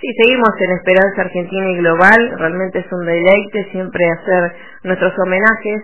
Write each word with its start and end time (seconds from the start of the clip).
Sí, 0.00 0.08
seguimos 0.16 0.48
en 0.58 0.70
Esperanza 0.78 1.20
Argentina 1.20 1.66
y 1.72 1.76
Global. 1.76 2.38
Realmente 2.38 2.78
es 2.78 2.90
un 2.90 3.04
deleite 3.04 3.68
siempre 3.70 4.00
hacer 4.08 4.52
nuestros 4.84 5.12
homenajes 5.18 5.82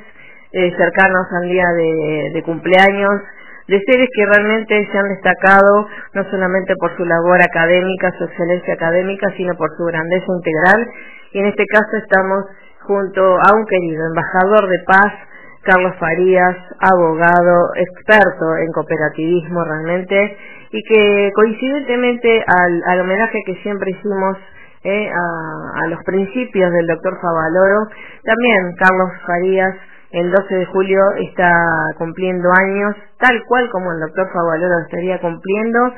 eh, 0.52 0.72
al 0.72 1.48
día 1.50 1.66
de, 2.32 2.42
cumpleaños 2.42 3.20
de 3.68 3.78
seres 3.84 4.08
que 4.16 4.24
realmente 4.24 4.88
se 4.90 4.98
han 4.98 5.08
destacado 5.10 5.88
no 6.14 6.24
solamente 6.30 6.72
por 6.80 6.96
su 6.96 7.04
labor 7.04 7.42
académica, 7.42 8.10
su 8.16 8.24
excelencia 8.24 8.72
académica, 8.72 9.28
sino 9.36 9.54
por 9.54 9.68
su 9.76 9.84
grandeza 9.84 10.32
integral. 10.32 10.88
Y 11.32 11.40
en 11.40 11.46
este 11.46 11.66
caso 11.66 11.96
estamos 12.02 12.46
junto 12.86 13.20
a 13.20 13.52
un 13.52 13.66
querido 13.66 14.02
embajador 14.06 14.66
de 14.70 14.78
paz, 14.86 15.12
Carlos 15.60 15.94
Farías, 16.00 16.56
abogado, 16.78 17.68
experto 17.74 18.56
en 18.64 18.72
cooperativismo 18.72 19.62
realmente, 19.62 20.38
y 20.72 20.82
que 20.82 21.32
coincidentemente 21.34 22.44
al, 22.86 23.00
homenaje 23.00 23.38
que 23.46 23.54
siempre 23.62 23.90
hicimos 23.90 24.36
eh, 24.84 25.10
a, 25.10 25.86
los 25.88 26.02
principios 26.04 26.72
del 26.72 26.86
doctor 26.86 27.18
Favaloro, 27.20 27.88
también 28.24 28.74
Carlos 28.78 29.10
Farías 29.26 29.74
el 30.12 30.30
12 30.30 30.54
de 30.54 30.66
julio 30.66 31.00
está 31.28 31.52
cumpliendo 31.98 32.48
años, 32.58 32.96
tal 33.18 33.42
cual 33.46 33.68
como 33.70 33.92
el 33.92 34.00
doctor 34.00 34.28
Favaloro 34.32 34.80
estaría 34.84 35.20
cumpliendo, 35.20 35.92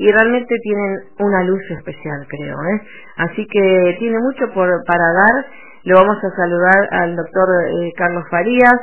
y 0.00 0.10
realmente 0.10 0.56
tienen 0.62 0.96
una 1.18 1.44
luz 1.44 1.60
especial, 1.76 2.26
creo. 2.26 2.56
¿eh? 2.56 2.82
Así 3.18 3.46
que 3.46 3.96
tiene 3.98 4.18
mucho 4.18 4.50
por, 4.54 4.66
para 4.86 5.12
dar. 5.12 5.46
Le 5.82 5.92
vamos 5.92 6.16
a 6.24 6.36
saludar 6.36 6.88
al 6.90 7.16
doctor 7.16 7.48
eh, 7.68 7.92
Carlos 7.98 8.24
Farías, 8.30 8.80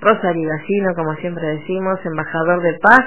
Rosario 0.00 0.46
Gallino, 0.46 0.94
como 0.94 1.14
siempre 1.16 1.46
decimos, 1.56 1.98
embajador 2.04 2.60
de 2.60 2.78
paz, 2.82 3.04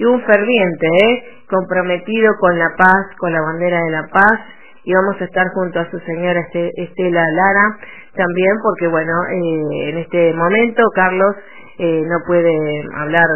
y 0.00 0.04
un 0.06 0.18
ferviente, 0.22 0.86
¿eh? 0.86 1.24
comprometido 1.46 2.32
con 2.40 2.58
la 2.58 2.70
paz, 2.74 3.16
con 3.18 3.30
la 3.34 3.42
bandera 3.42 3.78
de 3.84 3.90
la 3.90 4.06
paz, 4.10 4.40
y 4.82 4.94
vamos 4.94 5.20
a 5.20 5.24
estar 5.24 5.46
junto 5.52 5.78
a 5.78 5.90
su 5.90 5.98
señora 6.00 6.40
Estela 6.40 7.22
Lara 7.22 7.76
también, 8.16 8.56
porque 8.62 8.86
bueno, 8.86 9.12
eh, 9.28 9.90
en 9.90 9.98
este 9.98 10.32
momento 10.32 10.82
Carlos 10.94 11.36
eh, 11.78 12.02
no 12.06 12.16
puede 12.26 12.82
hablar 12.96 13.26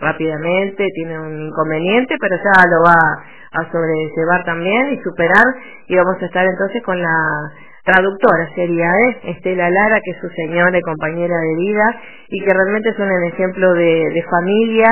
rápidamente, 0.00 0.86
tiene 0.94 1.18
un 1.18 1.48
inconveniente, 1.48 2.14
pero 2.20 2.36
ya 2.36 2.62
lo 2.70 2.78
va 2.86 3.60
a 3.60 3.72
sobrellevar 3.72 4.44
también 4.44 4.92
y 4.92 5.02
superar, 5.02 5.46
y 5.88 5.96
vamos 5.96 6.14
a 6.22 6.26
estar 6.26 6.46
entonces 6.46 6.80
con 6.84 7.02
la 7.02 7.16
traductora 7.84 8.48
sería. 8.54 8.88
Estela 9.24 9.68
Lara, 9.68 10.00
que 10.04 10.12
es 10.12 10.18
su 10.20 10.28
señora 10.28 10.78
y 10.78 10.82
compañera 10.82 11.34
de 11.36 11.56
vida, 11.56 12.00
y 12.28 12.40
que 12.44 12.54
realmente 12.54 12.94
son 12.94 13.10
el 13.10 13.32
ejemplo 13.32 13.72
de 13.72 14.24
familia, 14.30 14.88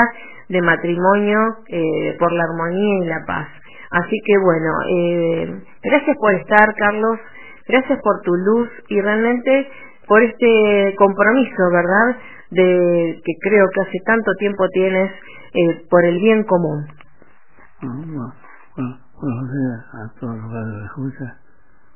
de 0.50 0.60
matrimonio 0.62 1.38
eh, 1.68 2.16
por 2.18 2.32
la 2.32 2.42
armonía 2.44 3.04
y 3.04 3.06
la 3.06 3.24
paz. 3.24 3.48
Así 3.92 4.16
que 4.24 4.34
bueno, 4.38 4.72
eh, 4.88 5.64
gracias 5.82 6.16
por 6.18 6.34
estar, 6.34 6.74
Carlos, 6.74 7.18
gracias 7.66 7.98
por 8.02 8.20
tu 8.22 8.34
luz 8.34 8.68
y 8.88 9.00
realmente 9.00 9.68
por 10.06 10.22
este 10.22 10.94
compromiso, 10.98 11.70
¿verdad? 11.72 12.16
De 12.50 13.22
que 13.24 13.32
creo 13.42 13.64
que 13.72 13.80
hace 13.82 13.98
tanto 14.04 14.32
tiempo 14.38 14.68
tienes 14.72 15.10
eh, 15.54 15.86
por 15.88 16.04
el 16.04 16.18
bien 16.18 16.42
común. 16.44 16.86
Bueno, 17.82 18.34
bueno, 18.76 18.98
buenos 19.20 19.52
días 19.52 19.84
a 19.94 20.20
todos 20.20 20.36
los 20.36 21.14
que. 21.14 21.24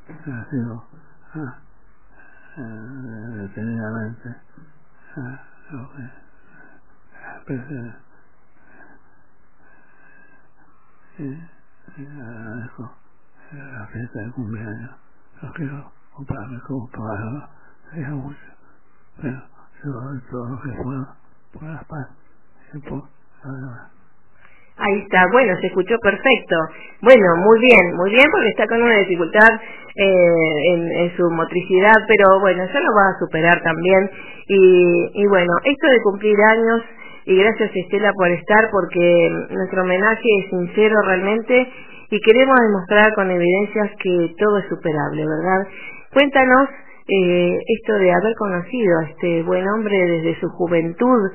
Ha 0.06 0.50
sido 0.50 0.84
ah, 1.34 1.58
eh, 2.58 3.40
detenidamente 3.40 4.28
ah, 5.16 5.40
que 7.46 8.03
agradezco 12.10 12.90
la 13.52 13.86
fiesta 13.86 14.18
de 14.20 14.30
cumpleaños. 14.32 14.90
Lo 15.42 15.52
quiero 15.52 15.92
comprarme 16.12 16.58
yo 19.22 19.90
todo 20.30 20.48
lo 20.48 20.60
que 20.62 20.82
puedo 20.82 21.06
por 21.52 21.62
la 21.62 21.86
Ahí 24.76 24.98
está, 25.02 25.26
bueno, 25.30 25.56
se 25.60 25.68
escuchó 25.68 25.96
perfecto. 26.02 26.56
Bueno, 27.00 27.36
muy 27.36 27.60
bien, 27.60 27.96
muy 27.96 28.10
bien, 28.10 28.28
porque 28.32 28.48
está 28.48 28.66
con 28.66 28.82
una 28.82 28.96
dificultad 28.96 29.48
eh, 29.94 30.74
en, 30.74 30.90
en, 30.90 31.16
su 31.16 31.30
motricidad, 31.30 31.94
pero 32.08 32.40
bueno, 32.40 32.64
ya 32.66 32.80
lo 32.80 32.92
va 32.92 33.10
a 33.10 33.18
superar 33.20 33.62
también. 33.62 34.10
Y, 34.48 35.22
y 35.22 35.26
bueno, 35.28 35.52
esto 35.62 35.86
de 35.86 36.02
cumplir 36.02 36.36
años 36.50 36.82
y 37.26 37.36
gracias 37.36 37.70
Estela 37.74 38.12
por 38.12 38.28
estar 38.28 38.70
porque 38.70 39.30
nuestro 39.50 39.82
homenaje 39.82 40.28
es 40.40 40.50
sincero 40.50 41.00
realmente 41.06 41.68
y 42.10 42.20
queremos 42.20 42.56
demostrar 42.60 43.14
con 43.14 43.30
evidencias 43.30 43.90
que 44.02 44.34
todo 44.38 44.58
es 44.58 44.68
superable, 44.68 45.24
¿verdad? 45.26 45.66
Cuéntanos 46.12 46.68
eh, 47.08 47.58
esto 47.66 47.94
de 47.94 48.12
haber 48.12 48.34
conocido 48.36 48.98
a 48.98 49.04
este 49.04 49.42
buen 49.42 49.66
hombre 49.68 49.96
desde 49.96 50.40
su 50.40 50.48
juventud 50.50 51.30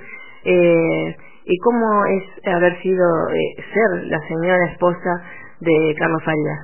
eh, 0.45 1.15
y 1.45 1.57
cómo 1.57 2.05
es 2.05 2.47
haber 2.47 2.79
sido 2.81 3.05
eh, 3.29 3.63
ser 3.73 4.07
la 4.07 4.19
señora 4.27 4.65
esposa 4.71 5.23
de 5.59 5.95
Carlos 5.97 6.23
Farías. 6.23 6.59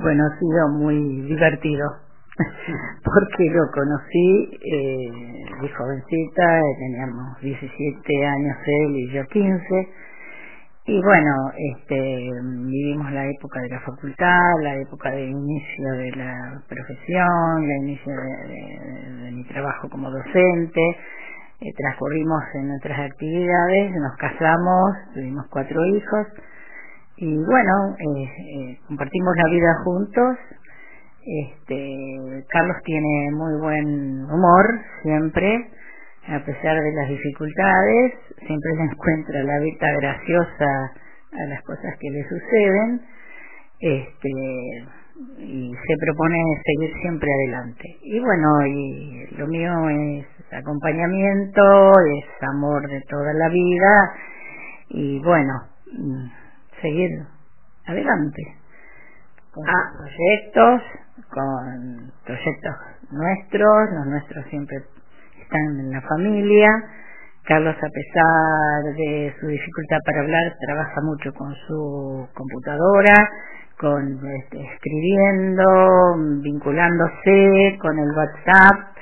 Bueno, 0.00 0.24
ha 0.24 0.38
sido 0.38 0.68
muy 0.78 1.22
divertido 1.22 1.86
porque 3.04 3.50
lo 3.50 3.70
conocí 3.70 4.58
eh, 4.60 5.10
de 5.62 5.68
jovencita, 5.68 6.60
teníamos 6.78 7.40
17 7.40 8.26
años 8.26 8.56
él 8.66 8.96
y 8.96 9.12
yo 9.12 9.24
15, 9.26 9.88
y 10.86 11.00
bueno, 11.00 11.32
este, 11.56 12.30
vivimos 12.66 13.10
la 13.12 13.26
época 13.30 13.60
de 13.60 13.68
la 13.70 13.80
facultad, 13.80 14.62
la 14.62 14.76
época 14.76 15.12
de 15.12 15.24
inicio 15.24 15.92
de 15.92 16.10
la 16.10 16.62
profesión, 16.68 17.68
la 17.68 17.76
inicio 17.76 18.12
de, 18.12 19.30
mi 19.32 19.44
trabajo 19.44 19.88
como 19.88 20.10
docente, 20.10 20.90
eh, 21.60 21.72
transcurrimos 21.78 22.42
en 22.54 22.68
nuestras 22.68 22.98
actividades, 22.98 23.92
nos 23.92 24.16
casamos, 24.16 24.90
tuvimos 25.14 25.46
cuatro 25.50 25.86
hijos, 25.86 26.26
y 27.16 27.34
bueno, 27.36 27.96
eh, 27.98 28.24
eh 28.24 28.80
compartimos 28.88 29.34
la 29.36 29.50
vida 29.50 29.74
juntos, 29.84 30.36
este, 31.26 32.44
Carlos 32.48 32.76
tiene 32.84 33.30
muy 33.32 33.58
buen 33.60 34.24
humor 34.24 34.66
siempre, 35.02 35.70
a 36.28 36.44
pesar 36.44 36.80
de 36.82 36.92
las 36.92 37.08
dificultades, 37.08 38.12
siempre 38.46 38.70
le 38.76 38.82
encuentra 38.92 39.42
la 39.42 39.58
vida 39.60 39.92
graciosa 40.00 40.92
a 41.32 41.46
las 41.48 41.62
cosas 41.62 41.94
que 41.98 42.10
le 42.10 42.22
suceden, 42.28 43.00
este, 43.80 44.30
y 45.38 45.72
se 45.72 45.96
propone 45.98 46.38
seguir 46.64 46.92
siempre 47.00 47.28
adelante. 47.32 47.96
Y 48.02 48.20
bueno, 48.20 48.66
y 48.66 49.26
lo 49.38 49.46
mío 49.46 49.88
es 49.88 50.26
acompañamiento, 50.52 51.92
es 52.00 52.48
amor 52.48 52.86
de 52.88 53.00
toda 53.08 53.32
la 53.32 53.48
vida, 53.48 54.12
y 54.90 55.18
bueno, 55.20 55.52
mm, 55.92 56.26
seguir 56.82 57.10
adelante 57.86 58.63
con 59.54 59.64
proyectos 59.98 60.82
con 61.30 62.12
proyectos 62.24 62.74
nuestros, 63.10 63.90
los 63.92 64.06
nuestros 64.06 64.44
siempre 64.46 64.76
están 65.40 65.80
en 65.80 65.90
la 65.90 66.00
familia. 66.02 66.68
Carlos, 67.44 67.76
a 67.76 67.88
pesar 67.88 68.94
de 68.96 69.34
su 69.38 69.46
dificultad 69.46 69.98
para 70.06 70.20
hablar, 70.20 70.42
trabaja 70.60 71.00
mucho 71.02 71.32
con 71.34 71.54
su 71.66 72.28
computadora, 72.32 73.28
con 73.78 74.18
este, 74.26 74.62
escribiendo, 74.62 76.16
vinculándose 76.42 77.78
con 77.80 77.98
el 77.98 78.10
WhatsApp. 78.16 78.96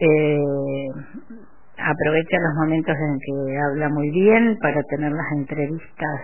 Eh, 0.00 0.88
aprovecha 1.76 2.36
los 2.40 2.54
momentos 2.56 2.96
en 2.96 3.18
que 3.20 3.58
habla 3.58 3.88
muy 3.90 4.10
bien 4.10 4.56
para 4.62 4.82
tener 4.84 5.12
las 5.12 5.32
entrevistas 5.32 6.20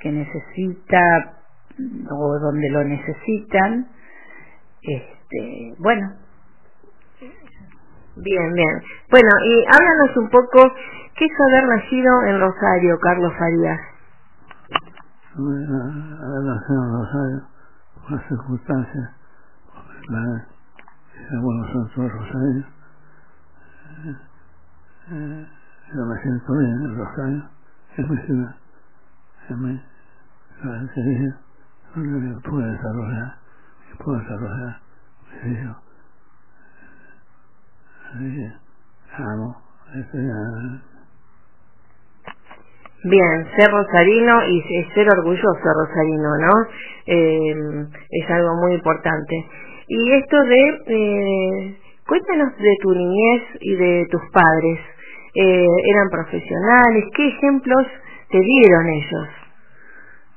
que 0.00 0.10
necesita 0.10 1.36
o 2.10 2.38
donde 2.38 2.70
lo 2.70 2.84
necesitan 2.84 3.86
este, 4.86 5.74
bueno. 5.78 6.12
Bien, 8.16 8.52
bien. 8.54 8.82
Bueno, 9.10 9.28
y 9.44 9.64
háblanos 9.66 10.16
un 10.16 10.30
poco, 10.30 10.72
¿qué 11.16 11.24
es 11.24 11.32
haber 11.50 11.68
nacido 11.68 12.22
en 12.22 12.40
Rosario, 12.40 12.98
Carlos 13.00 13.32
Farías? 13.38 13.80
Haber 15.34 16.42
nacido 16.44 16.84
en 16.84 16.92
Rosario, 16.92 17.42
por 18.08 18.28
circunstancias, 18.28 19.10
la, 20.08 20.46
bueno, 21.42 21.88
son 21.94 22.10
Rosario. 22.10 22.64
Eh, 25.08 25.46
yo 25.94 26.06
me 26.06 26.22
siento 26.22 26.56
bien 26.56 26.72
en 26.72 26.96
Rosario, 26.96 27.48
es 27.96 28.08
mi 28.08 28.16
ciudad, 28.18 28.54
es 29.50 29.56
mi 29.56 29.80
ciudad, 30.62 31.45
pude 31.96 32.72
desarrollar 32.72 33.34
puedo 34.04 34.18
desarrollar 34.18 34.80
yo 35.44 35.74
amo 39.18 39.56
Bien, 43.04 43.46
ser 43.54 43.70
rosarino 43.70 44.48
y 44.48 44.62
ser 44.94 45.08
orgulloso 45.08 45.46
rosarino, 45.62 46.38
¿no? 46.38 46.52
Eh, 47.06 47.54
es 48.10 48.30
algo 48.30 48.56
muy 48.56 48.74
importante. 48.74 49.46
Y 49.86 50.12
esto 50.12 50.42
de, 50.42 50.82
eh, 50.88 51.78
cuéntanos 52.04 52.56
de 52.56 52.76
tu 52.82 52.92
niñez 52.92 53.42
y 53.60 53.76
de 53.76 54.06
tus 54.10 54.22
padres. 54.32 54.80
Eh, 55.34 55.66
¿Eran 55.84 56.08
profesionales? 56.10 57.04
¿Qué 57.14 57.28
ejemplos 57.28 57.86
te 58.30 58.40
dieron 58.40 58.86
ellos? 58.88 59.28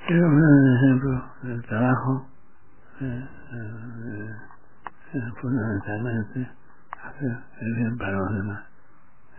Quiero 0.09 0.27
un 0.27 0.75
ejemplo 0.75 1.23
del 1.43 1.61
trabajo, 1.67 2.25
fundamentalmente 5.39 6.49
hacer 6.99 7.37
el 7.61 7.75
bien 7.75 7.95
para 7.95 8.13
los 8.13 8.33
demás. 8.33 8.63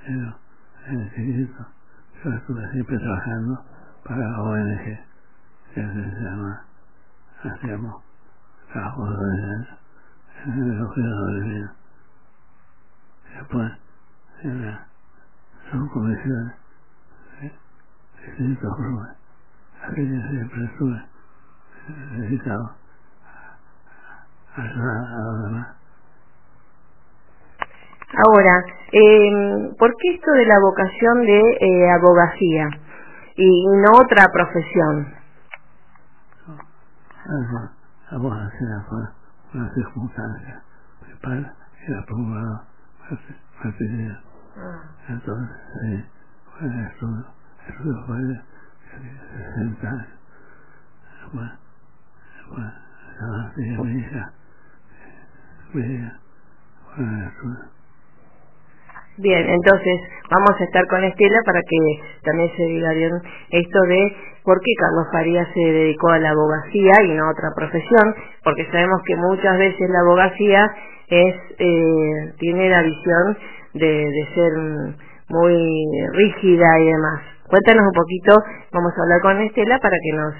Pero 0.07 0.39
en 0.87 1.01
el 1.01 1.49
yo 2.23 2.31
estuve 2.31 2.71
siempre 2.71 2.99
trabajando 2.99 3.65
para 4.05 4.19
la 4.19 4.43
ONG, 4.43 4.85
que 5.75 5.83
se 5.83 6.21
llama, 6.23 6.63
hacíamos 7.43 8.05
trabajo 8.73 9.07
social 9.07 9.79
en 10.47 10.53
el 10.53 10.87
cuidado 10.87 11.27
de 11.27 11.41
vida. 11.41 11.75
Después, 13.39 13.73
en 14.45 14.67
la 14.67 14.87
subcomisión 15.69 16.53
de 17.41 17.53
distintos 18.25 18.71
grupos, 18.79 19.20
aquella 19.91 20.29
siempre 20.31 20.65
estuve 20.65 21.03
dedicado 22.19 22.71
a 24.57 24.63
ayudar 24.63 24.97
a 24.97 25.19
los 25.25 25.45
demás. 25.45 25.69
Ahora, 28.27 28.65
eh, 28.93 29.75
¿por 29.79 29.95
qué 29.97 30.15
esto 30.15 30.33
de 30.33 30.47
la 30.47 30.59
vocación 30.61 31.23
de 31.23 31.41
eh, 31.41 31.91
abogacía 31.91 32.69
y 33.37 33.67
no 33.67 33.93
otra 33.93 34.27
profesión? 34.33 35.15
La 38.11 38.17
abogacía 38.17 38.85
fue 38.89 38.99
una 39.55 39.73
circunstancia. 39.75 40.63
Mi 41.07 41.15
padre 41.21 41.47
era 41.87 42.05
procurador 42.05 42.61
partidario. 43.63 44.19
Entonces, 45.09 45.57
sí, 45.81 46.05
fue 46.59 46.67
el 46.67 46.87
estudio. 46.87 47.25
El 47.67 47.75
estudio 47.75 48.07
fue 48.07 48.17
de 48.99 49.45
60 49.45 49.89
años. 49.89 50.07
Bueno, 51.33 51.53
bueno, 52.49 52.73
estaba 53.13 53.49
así, 53.51 53.61
mi 53.61 54.01
hija, 54.01 54.33
mi 55.75 55.95
hija, 55.95 56.19
fue 56.95 57.05
el 57.05 57.25
estudio. 57.29 57.71
Bien, 59.19 59.51
entonces 59.51 60.01
vamos 60.31 60.61
a 60.61 60.65
estar 60.65 60.87
con 60.89 61.05
Estela 61.05 61.39
para 61.45 61.61
que 61.61 61.79
también 62.25 62.51
se 62.57 62.63
diga 62.65 62.93
bien 62.93 63.13
esto 63.51 63.81
de 63.83 64.17
por 64.45 64.59
qué 64.61 64.73
Carlos 64.81 65.07
Farías 65.13 65.49
se 65.53 65.61
dedicó 65.61 66.09
a 66.11 66.19
la 66.19 66.31
abogacía 66.31 67.03
y 67.05 67.15
no 67.15 67.27
a 67.27 67.31
otra 67.33 67.51
profesión, 67.55 68.15
porque 68.43 68.67
sabemos 68.73 69.03
que 69.07 69.17
muchas 69.17 69.59
veces 69.59 69.91
la 69.91 70.01
abogacía 70.01 70.75
es 71.09 71.37
eh, 71.59 72.35
tiene 72.39 72.71
la 72.71 72.83
visión 72.83 73.39
de, 73.75 73.87
de 74.11 74.29
ser 74.35 74.53
muy 75.29 75.85
rígida 76.15 76.81
y 76.81 76.87
demás. 76.87 77.21
Cuéntanos 77.51 77.83
un 77.85 77.93
poquito, 77.93 78.33
vamos 78.73 78.93
a 78.97 79.03
hablar 79.03 79.21
con 79.23 79.43
Estela 79.43 79.77
para 79.81 79.97
que 80.01 80.13
nos 80.17 80.35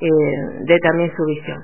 eh, 0.00 0.64
dé 0.66 0.76
también 0.80 1.12
su 1.16 1.24
visión. 1.24 1.62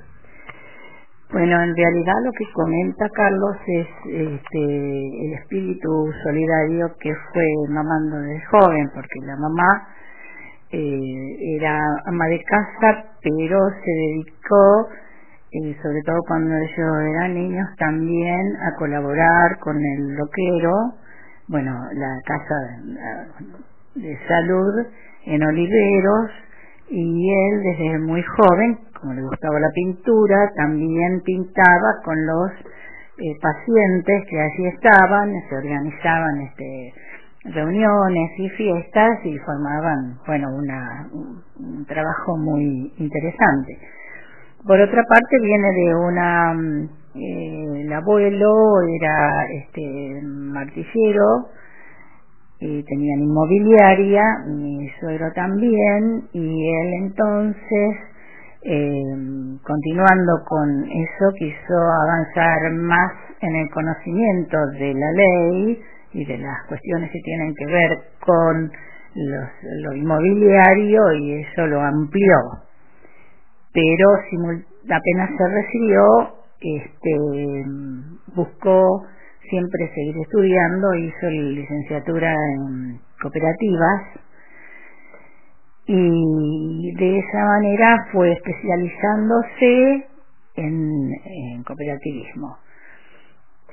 Bueno, 1.33 1.61
en 1.61 1.75
realidad 1.75 2.15
lo 2.25 2.31
que 2.31 2.45
comenta 2.53 3.09
Carlos 3.09 3.57
es 3.67 3.89
este, 4.07 5.27
el 5.27 5.33
espíritu 5.41 6.09
solidario 6.23 6.95
que 7.01 7.13
fue 7.33 7.45
mamando 7.69 8.19
desde 8.19 8.47
joven, 8.47 8.91
porque 8.95 9.27
la 9.27 9.35
mamá 9.35 9.89
eh, 10.71 11.57
era 11.57 11.81
ama 12.07 12.27
de 12.27 12.41
casa, 12.45 13.05
pero 13.25 13.59
se 13.71 13.91
dedicó, 13.91 14.89
eh, 15.51 15.77
sobre 15.83 16.03
todo 16.07 16.19
cuando 16.29 16.55
ellos 16.55 17.17
eran 17.17 17.35
niños, 17.35 17.67
también 17.77 18.55
a 18.71 18.77
colaborar 18.79 19.59
con 19.59 19.77
el 19.77 20.15
loquero, 20.15 20.95
bueno, 21.49 21.73
la 21.93 22.21
casa 22.25 22.55
de, 23.95 24.19
salud 24.29 24.87
en 25.27 25.43
Oliveros, 25.43 26.31
y 26.89 27.31
él 27.31 27.63
desde 27.63 27.99
muy 27.99 28.23
joven, 28.23 28.79
como 29.01 29.15
le 29.15 29.23
gustaba 29.23 29.59
la 29.61 29.71
pintura, 29.75 30.51
también 30.57 31.23
pintaba 31.25 32.01
con 32.05 32.15
los 32.27 32.51
eh, 33.19 33.37
pacientes 33.41 34.25
que 34.29 34.41
allí 34.41 34.67
estaban, 34.67 35.33
se 35.49 35.57
organizaban 35.57 36.41
este 36.43 36.93
reuniones 37.45 38.31
y 38.39 38.49
fiestas 38.51 39.19
y 39.25 39.37
formaban, 39.39 40.19
bueno, 40.27 40.49
una, 40.55 41.09
un, 41.13 41.85
trabajo 41.87 42.37
muy 42.37 42.93
interesante. 42.99 43.79
Por 44.65 44.81
otra 44.81 45.03
parte 45.09 45.41
viene 45.41 45.69
de 45.73 45.95
una, 45.95 46.53
eh, 47.15 47.83
el 47.83 47.93
abuelo 47.93 48.81
era 49.01 49.45
este 49.65 50.21
martillero, 50.23 51.49
y 52.63 52.83
tenían 52.85 53.23
inmobiliaria, 53.23 54.23
mi 54.47 54.89
suegro 55.01 55.33
también, 55.35 56.29
y 56.33 56.69
él 56.69 56.93
entonces, 57.03 57.97
eh, 58.63 59.03
continuando 59.65 60.33
con 60.47 60.85
eso, 60.85 61.35
quiso 61.37 61.75
avanzar 62.05 62.73
más 62.75 63.13
en 63.41 63.57
el 63.57 63.69
conocimiento 63.71 64.57
de 64.79 64.95
la 64.95 65.11
ley 65.11 65.83
y 66.13 66.25
de 66.25 66.39
las 66.39 66.65
cuestiones 66.69 67.11
que 67.11 67.19
tienen 67.25 67.53
que 67.53 67.67
ver 67.67 67.91
con 68.21 68.71
lo 69.83 69.95
inmobiliario 69.95 71.13
y 71.15 71.43
eso 71.43 71.67
lo 71.67 71.81
amplió. 71.81 72.37
Pero 73.75 74.09
apenas 74.85 75.31
se 75.37 75.49
recibió, 75.49 76.03
este, 76.61 77.65
buscó 78.37 79.05
siempre 79.53 79.87
seguir 79.95 80.17
estudiando, 80.17 80.95
hizo 80.95 81.29
licenciatura 81.29 82.33
en 82.33 82.99
cooperativas. 83.21 84.01
Y 85.87 86.95
de 86.97 87.19
esa 87.19 87.45
manera 87.45 88.07
fue 88.13 88.33
especializándose 88.33 90.07
en, 90.57 91.63
cooperativismo 91.65 92.57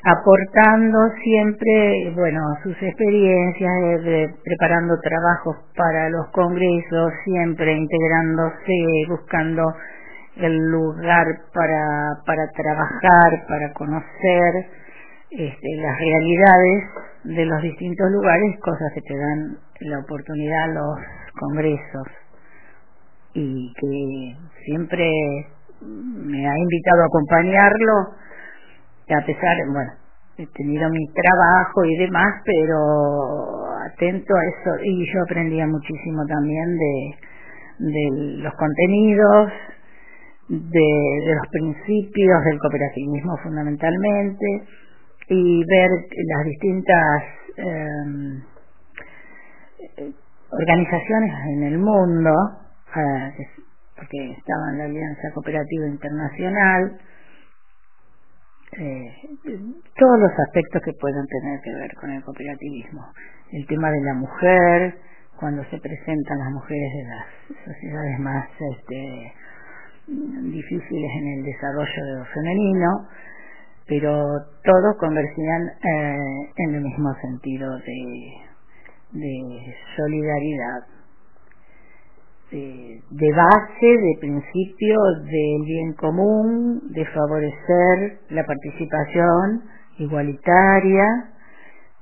aportando 0.01 0.97
siempre, 1.21 2.13
bueno, 2.15 2.39
sus 2.63 2.71
experiencias, 2.81 4.01
de, 4.01 4.33
preparando 4.45 4.97
trabajos 5.01 5.57
para 5.75 6.09
los 6.09 6.25
congresos, 6.29 7.11
siempre 7.25 7.73
integrándose, 7.73 9.05
buscando 9.09 9.73
el 10.37 10.55
lugar 10.71 11.25
para, 11.53 12.15
para 12.25 12.49
trabajar, 12.51 13.45
para 13.49 13.73
conocer 13.73 14.69
este, 15.31 15.75
las 15.77 15.97
realidades 15.97 16.83
de 17.23 17.45
los 17.45 17.61
distintos 17.61 18.11
lugares, 18.11 18.59
cosas 18.61 18.91
que 18.93 19.01
te 19.01 19.15
dan 19.15 19.57
la 19.81 19.99
oportunidad 19.99 20.73
los 20.73 20.97
congresos. 21.39 22.07
Y 23.33 23.71
que 23.73 24.35
siempre 24.65 25.05
me 25.81 26.49
ha 26.49 26.57
invitado 26.57 27.03
a 27.03 27.05
acompañarlo 27.05 27.93
a 29.15 29.25
pesar, 29.25 29.55
bueno, 29.73 29.91
he 30.37 30.45
tenido 30.47 30.89
mi 30.89 31.05
trabajo 31.13 31.83
y 31.83 31.97
demás, 31.97 32.41
pero 32.45 33.65
atento 33.91 34.33
a 34.35 34.45
eso. 34.45 34.83
Y 34.83 35.05
yo 35.11 35.23
aprendía 35.23 35.65
muchísimo 35.65 36.25
también 36.27 36.77
de, 37.79 38.43
los 38.43 38.53
contenidos, 38.53 39.51
de 40.49 41.35
los 41.35 41.47
principios 41.51 42.43
del 42.45 42.59
cooperativismo 42.59 43.37
fundamentalmente 43.43 44.63
y 45.29 45.63
ver 45.63 45.89
las 46.25 46.45
distintas 46.45 47.23
eh, 47.57 48.13
organizaciones 50.51 51.33
en 51.53 51.63
el 51.63 51.77
mundo, 51.77 52.31
eh, 52.95 53.47
porque 53.95 54.31
estaba 54.31 54.71
en 54.71 54.77
la 54.79 54.85
Alianza 54.85 55.31
Cooperativa 55.33 55.87
Internacional, 55.87 56.99
eh, 58.77 59.13
todos 59.97 60.19
los 60.19 60.31
aspectos 60.47 60.81
que 60.83 60.93
puedan 60.93 61.25
tener 61.27 61.59
que 61.61 61.73
ver 61.75 61.93
con 61.95 62.09
el 62.11 62.23
cooperativismo. 62.23 63.05
El 63.51 63.67
tema 63.67 63.91
de 63.91 64.01
la 64.01 64.13
mujer, 64.13 64.97
cuando 65.39 65.63
se 65.65 65.77
presentan 65.79 66.39
las 66.39 66.51
mujeres 66.51 66.93
de 66.93 67.03
las 67.03 67.25
sociedades 67.65 68.19
más 68.19 68.47
este, 68.59 69.33
difíciles 70.07 71.11
en 71.17 71.27
el 71.37 71.43
desarrollo 71.43 72.17
de 72.17 72.25
femenino, 72.33 73.07
pero 73.89 74.45
todos 74.63 74.97
convergían 74.99 75.63
eh, 75.67 76.51
en 76.57 76.75
el 76.75 76.81
mismo 76.81 77.11
sentido 77.21 77.75
de, 79.11 79.59
solidaridad 79.97 80.85
de, 82.51 83.01
de 83.09 83.31
base, 83.33 83.87
de 83.87 84.17
principio 84.21 84.95
del 85.23 85.65
bien 85.65 85.93
común, 85.93 86.81
de 86.91 87.03
favorecer 87.05 88.19
la 88.29 88.45
participación 88.45 89.63
igualitaria, 89.97 91.31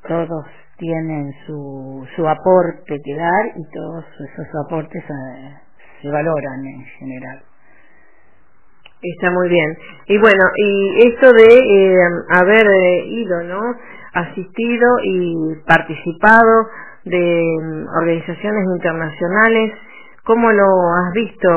todos 0.06 0.46
tienen 0.78 1.32
su, 1.46 2.06
su 2.18 2.28
aporte 2.28 3.00
que 3.04 3.16
dar 3.16 3.48
y 3.56 3.64
todos 3.74 4.06
esos 4.06 4.66
aportes 4.66 5.04
eh, 5.04 5.54
se 6.02 6.10
valoran 6.10 6.66
en 6.66 6.84
general. 7.00 7.44
Está 9.02 9.30
muy 9.32 9.48
bien. 9.48 9.78
Y 10.08 10.18
bueno, 10.18 10.44
y 10.56 11.08
esto 11.08 11.32
de 11.32 11.56
eh, 11.56 11.96
haber 12.30 12.66
eh, 12.66 13.06
ido, 13.08 13.44
¿no? 13.44 13.62
Asistido 14.14 14.88
y 15.04 15.56
participado 15.68 16.68
de 17.06 17.44
mm, 17.62 17.88
organizaciones 17.96 18.66
internacionales, 18.76 19.74
¿cómo 20.26 20.52
lo 20.52 20.66
has 20.96 21.14
visto 21.14 21.50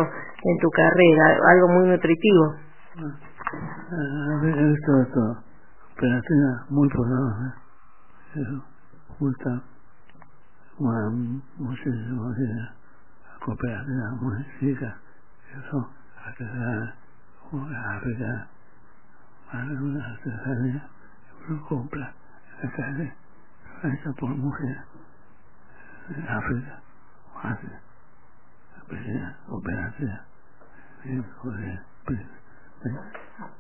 en 0.44 0.59
tu 0.59 0.68
carrera? 0.70 1.38
Algo 1.49 1.68
muy 1.68 1.88
nutritivo. 1.88 2.54
Ah, 2.97 4.40
he 4.44 4.64
visto 4.68 5.02
esto, 5.02 5.37
operaciones 5.94 6.70
muy 6.70 6.88
poderosas, 6.90 7.54
justa, 9.18 9.62
muchísimo, 11.59 12.35
cooperativas 13.44 14.12
muy 14.20 14.47
chicas, 14.61 14.94
eso, 15.59 15.90
a 16.25 16.35
que 16.35 16.44
África, 17.52 18.49
compra 21.69 22.14
la 22.62 22.71
calle, 22.71 23.12
hecha 23.83 24.12
por 24.19 24.30
en 24.30 26.28
África, 26.28 26.80
Asia, 27.42 27.80
pequeña 28.88 29.37
operación, 29.49 30.21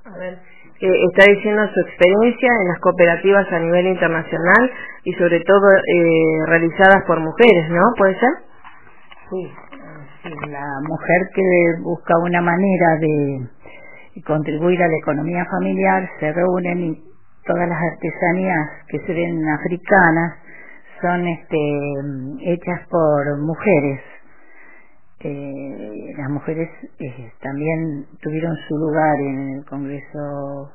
a 0.04 0.18
ver, 0.18 0.38
eh, 0.80 1.04
está 1.10 1.24
diciendo 1.24 1.62
su 1.72 1.80
experiencia 1.80 2.48
en 2.60 2.68
las 2.68 2.78
cooperativas 2.80 3.50
a 3.50 3.58
nivel 3.58 3.86
internacional 3.86 4.70
y 5.04 5.12
sobre 5.14 5.40
todo 5.40 5.76
eh, 5.76 6.46
realizadas 6.46 7.02
por 7.06 7.20
mujeres, 7.20 7.70
¿no? 7.70 7.82
¿Puede 7.96 8.18
ser? 8.18 8.30
Sí, 9.30 9.52
la 10.48 10.66
mujer 10.82 11.28
que 11.34 11.42
busca 11.82 12.14
una 12.18 12.42
manera 12.42 12.96
de 13.00 13.48
contribuir 14.26 14.82
a 14.82 14.88
la 14.88 14.96
economía 14.96 15.44
familiar 15.46 16.08
se 16.18 16.32
reúnen 16.32 16.80
y 16.80 17.02
todas 17.46 17.68
las 17.68 17.78
artesanías 17.92 18.68
que 18.88 18.98
se 19.00 19.12
ven 19.12 19.48
africanas 19.48 20.34
son 21.00 21.26
este, 21.26 22.52
hechas 22.52 22.86
por 22.88 23.38
mujeres. 23.38 24.00
Eh, 25.22 26.14
las 26.16 26.30
mujeres 26.30 26.68
eh, 26.98 27.32
también 27.42 28.06
tuvieron 28.22 28.56
su 28.68 28.76
lugar 28.76 29.20
en 29.20 29.58
el 29.58 29.64
Congreso 29.66 30.72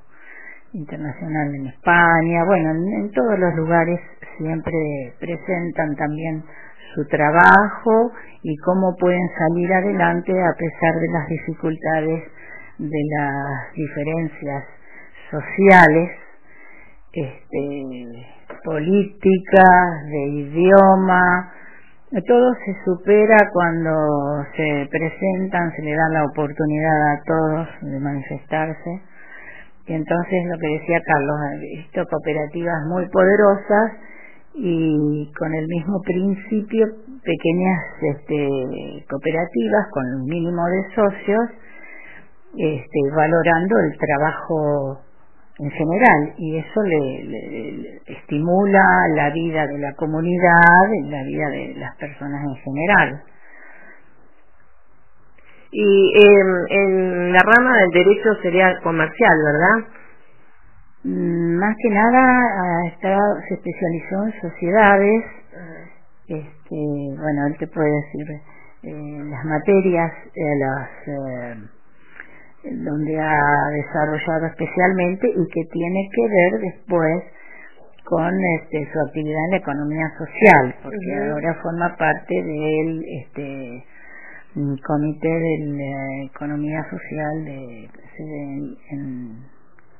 Internacional 0.73 1.55
en 1.55 1.67
España, 1.67 2.43
bueno, 2.45 2.71
en 2.71 3.11
todos 3.11 3.39
los 3.39 3.55
lugares 3.55 3.99
siempre 4.37 5.13
presentan 5.19 5.95
también 5.95 6.43
su 6.93 7.05
trabajo 7.07 8.11
y 8.43 8.55
cómo 8.57 8.95
pueden 8.99 9.27
salir 9.37 9.73
adelante 9.73 10.31
a 10.31 10.53
pesar 10.57 10.99
de 10.99 11.07
las 11.11 11.27
dificultades 11.27 12.23
de 12.77 13.01
las 13.17 13.73
diferencias 13.73 14.63
sociales, 15.31 16.11
este, 17.13 18.27
políticas, 18.63 20.05
de 20.11 20.27
idioma, 20.27 21.51
todo 22.27 22.53
se 22.65 22.75
supera 22.85 23.49
cuando 23.51 23.91
se 24.55 24.87
presentan, 24.89 25.71
se 25.75 25.81
le 25.81 25.95
da 25.95 26.09
la 26.09 26.23
oportunidad 26.25 27.11
a 27.11 27.21
todos 27.25 27.67
de 27.81 27.99
manifestarse. 27.99 29.01
Y 29.87 29.93
entonces 29.93 30.45
lo 30.51 30.57
que 30.59 30.67
decía 30.79 30.99
Carlos, 31.05 31.35
he 31.53 31.77
visto 31.77 32.03
cooperativas 32.09 32.85
muy 32.87 33.07
poderosas 33.09 33.91
y 34.55 35.31
con 35.37 35.53
el 35.53 35.67
mismo 35.67 36.01
principio 36.01 36.87
pequeñas 37.23 37.79
este, 38.15 39.05
cooperativas 39.09 39.87
con 39.91 40.05
un 40.15 40.25
mínimo 40.25 40.65
de 40.67 40.95
socios 40.95 41.49
este, 42.57 42.99
valorando 43.15 43.75
el 43.79 43.97
trabajo 43.97 44.99
en 45.59 45.71
general 45.71 46.33
y 46.37 46.57
eso 46.57 46.81
le, 46.83 48.01
estimula 48.07 48.83
la 49.15 49.29
vida 49.29 49.67
de 49.67 49.77
la 49.77 49.93
comunidad, 49.95 50.89
la 51.05 51.23
vida 51.23 51.49
de 51.49 51.75
las 51.77 51.95
personas 51.97 52.43
en 52.43 52.55
general. 52.55 53.23
Y 55.71 56.13
em, 56.15 56.65
en 56.69 57.33
la 57.33 57.43
rama 57.43 57.77
del 57.79 57.91
derecho 57.91 58.35
sería 58.41 58.79
comercial, 58.81 59.37
¿verdad? 59.43 59.89
Mm, 61.03 61.57
más 61.57 61.75
que 61.81 61.89
nada 61.89 62.41
se 63.47 63.53
especializó 63.53 64.23
en 64.25 64.41
sociedades, 64.41 65.25
este, 66.27 66.75
bueno, 67.17 67.47
él 67.47 67.55
te 67.59 67.67
puede 67.67 67.91
decir 67.91 68.41
eh, 68.83 69.23
las 69.29 69.45
materias, 69.45 70.11
eh, 70.33 70.55
las 70.59 70.89
eh, 71.07 71.74
donde 72.71 73.19
ha 73.19 73.69
desarrollado 73.73 74.47
especialmente 74.47 75.27
y 75.27 75.47
que 75.53 75.63
tiene 75.71 76.09
que 76.13 76.27
ver 76.27 76.61
después 76.61 77.23
con 78.05 78.31
este, 78.59 78.87
su 78.91 78.99
actividad 78.99 79.45
en 79.45 79.51
la 79.51 79.57
economía 79.57 80.07
social, 80.17 80.75
porque 80.83 81.31
ahora 81.31 81.55
forma 81.61 81.95
parte 81.97 82.35
del 82.35 83.03
este, 83.21 83.83
comité 84.85 85.27
de 85.27 85.57
la 85.65 86.23
economía 86.25 86.83
social 86.89 87.45
de, 87.45 87.89
en, 88.91 89.55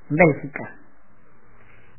Bélgica. 0.07 0.69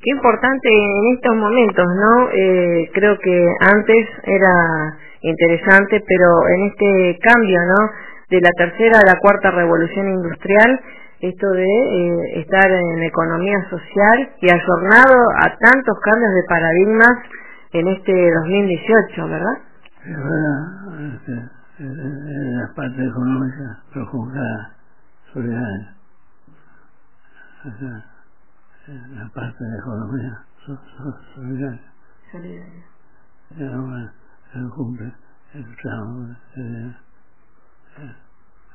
Qué 0.00 0.10
importante 0.12 0.68
en 0.68 1.14
estos 1.16 1.34
momentos, 1.34 1.84
¿no? 1.84 2.28
Eh, 2.30 2.90
creo 2.94 3.18
que 3.18 3.46
antes 3.60 4.06
era 4.22 4.96
interesante, 5.22 6.00
pero 6.06 6.48
en 6.54 6.66
este 6.66 7.18
cambio, 7.20 7.58
¿no? 7.66 7.90
De 8.30 8.40
la 8.40 8.50
tercera 8.56 8.98
a 8.98 9.06
la 9.06 9.18
cuarta 9.20 9.50
revolución 9.50 10.08
industrial, 10.08 10.80
esto 11.20 11.50
de 11.50 11.64
eh, 11.64 12.40
estar 12.40 12.70
en 12.70 13.02
economía 13.02 13.58
social 13.70 14.30
y 14.40 14.50
ayornado 14.50 15.16
a 15.38 15.56
tantos 15.56 15.98
cambios 16.00 16.34
de 16.34 16.42
paradigmas 16.48 17.16
en 17.72 17.88
este 17.88 18.12
2018, 18.42 19.28
¿verdad? 19.28 19.58
Es 20.04 20.16
verdad, 20.16 21.14
este, 21.14 21.56
la 21.78 22.74
parte 22.74 23.04
económica 23.04 23.82
profunda 23.92 24.74
solidaria. 25.32 25.94
la 28.86 29.28
parte 29.34 29.64
de 29.64 29.78
economía 29.78 30.44
solidaria. 31.34 31.92
Solidaria. 32.32 32.84
Y 33.56 33.64
ahora 33.64 34.12
se 34.52 34.58
cumple 34.74 35.12
el 35.54 35.76
trabajo 35.76 36.26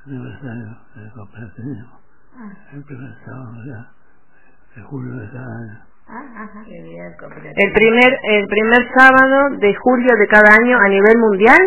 aniversario 0.06 0.78
del 0.96 1.12
cooperativismo. 1.14 2.00
Ah. 2.38 2.52
El 2.74 2.84
primer 2.84 3.14
sábado 3.26 3.54
ya 3.68 3.92
de 4.76 4.82
julio 4.84 5.14
de 5.16 5.28
cada 5.30 5.46
año. 5.46 5.80
Ah, 6.08 6.64
el 7.56 7.72
primer 7.72 8.20
el 8.24 8.48
primer 8.48 8.90
sábado 8.98 9.58
de 9.58 9.76
julio 9.76 10.16
de 10.16 10.28
cada 10.28 10.50
año 10.52 10.78
a 10.78 10.90
nivel 10.90 11.18
mundial. 11.18 11.60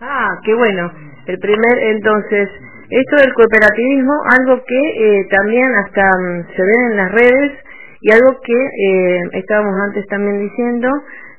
Ah, 0.00 0.28
qué 0.44 0.54
bueno. 0.54 0.92
El 1.26 1.38
primer 1.38 1.78
entonces 1.78 2.48
esto 2.90 3.16
del 3.16 3.32
cooperativismo, 3.32 4.12
algo 4.38 4.62
que 4.66 5.20
eh, 5.20 5.28
también 5.30 5.66
hasta 5.76 6.02
mm, 6.02 6.56
se 6.56 6.62
ve 6.62 6.74
en 6.90 6.96
las 6.96 7.12
redes 7.12 7.52
y 8.02 8.10
algo 8.10 8.38
que 8.44 8.52
eh, 8.52 9.20
estábamos 9.32 9.74
antes 9.88 10.06
también 10.08 10.40
diciendo 10.40 10.88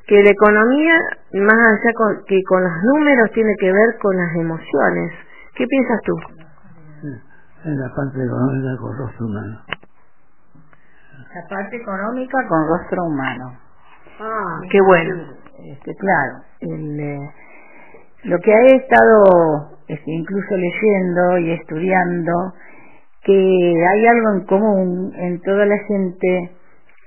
que 0.08 0.22
la 0.22 0.32
economía, 0.32 1.00
más 1.34 1.54
allá 1.54 1.94
que 2.28 2.44
con 2.44 2.64
los 2.64 2.84
números, 2.84 3.32
tiene 3.34 3.54
que 3.60 3.72
ver 3.72 3.98
con 4.02 4.16
las 4.18 4.36
emociones. 4.36 5.14
¿Qué 5.56 5.66
piensas 5.68 6.00
tú? 6.04 6.14
en 7.66 7.80
la 7.80 7.88
parte 7.96 8.22
económica 8.22 8.78
con 8.78 8.98
rostro 8.98 9.26
humano. 9.26 9.60
La 11.34 11.48
parte 11.48 11.76
económica 11.78 12.38
con 12.48 12.68
rostro 12.68 13.04
humano. 13.06 13.58
Ah, 14.20 14.60
qué 14.70 14.80
bueno. 14.82 15.16
Este, 15.60 15.96
claro, 15.96 16.44
el, 16.60 17.00
eh, 17.00 17.32
lo 18.24 18.38
que 18.40 18.52
he 18.52 18.76
estado 18.76 19.74
este, 19.88 20.12
incluso 20.12 20.56
leyendo 20.56 21.38
y 21.40 21.52
estudiando, 21.52 22.54
que 23.24 23.86
hay 23.90 24.08
algo 24.08 24.34
en 24.34 24.46
común 24.46 25.14
en 25.16 25.42
toda 25.42 25.66
la 25.66 25.78
gente 25.88 26.52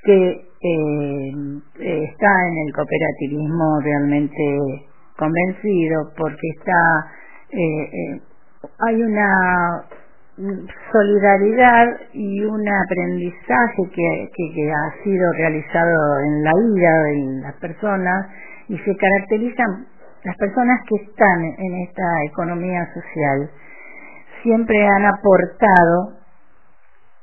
que 0.04 0.45
eh, 0.60 1.32
está 1.78 2.48
en 2.48 2.66
el 2.66 2.72
cooperativismo 2.74 3.80
realmente 3.80 4.86
convencido 5.16 6.12
porque 6.16 6.48
está 6.56 7.10
eh, 7.50 7.58
eh, 7.58 8.20
hay 8.80 9.02
una 9.02 9.84
solidaridad 10.92 11.86
y 12.12 12.44
un 12.44 12.68
aprendizaje 12.68 13.82
que, 13.94 14.30
que, 14.34 14.72
ha 14.72 15.02
sido 15.02 15.32
realizado 15.32 16.20
en 16.20 16.44
la 16.44 16.52
vida 16.52 17.02
de 17.04 17.42
las 17.42 17.54
personas 17.54 18.26
y 18.68 18.76
se 18.78 18.96
caracterizan 18.96 19.86
las 20.24 20.36
personas 20.36 20.80
que 20.88 20.96
están 21.04 21.44
en 21.44 21.74
esta 21.82 22.24
economía 22.30 22.86
social. 22.92 23.50
Siempre 24.42 24.86
han 24.86 25.06
aportado 25.06 26.18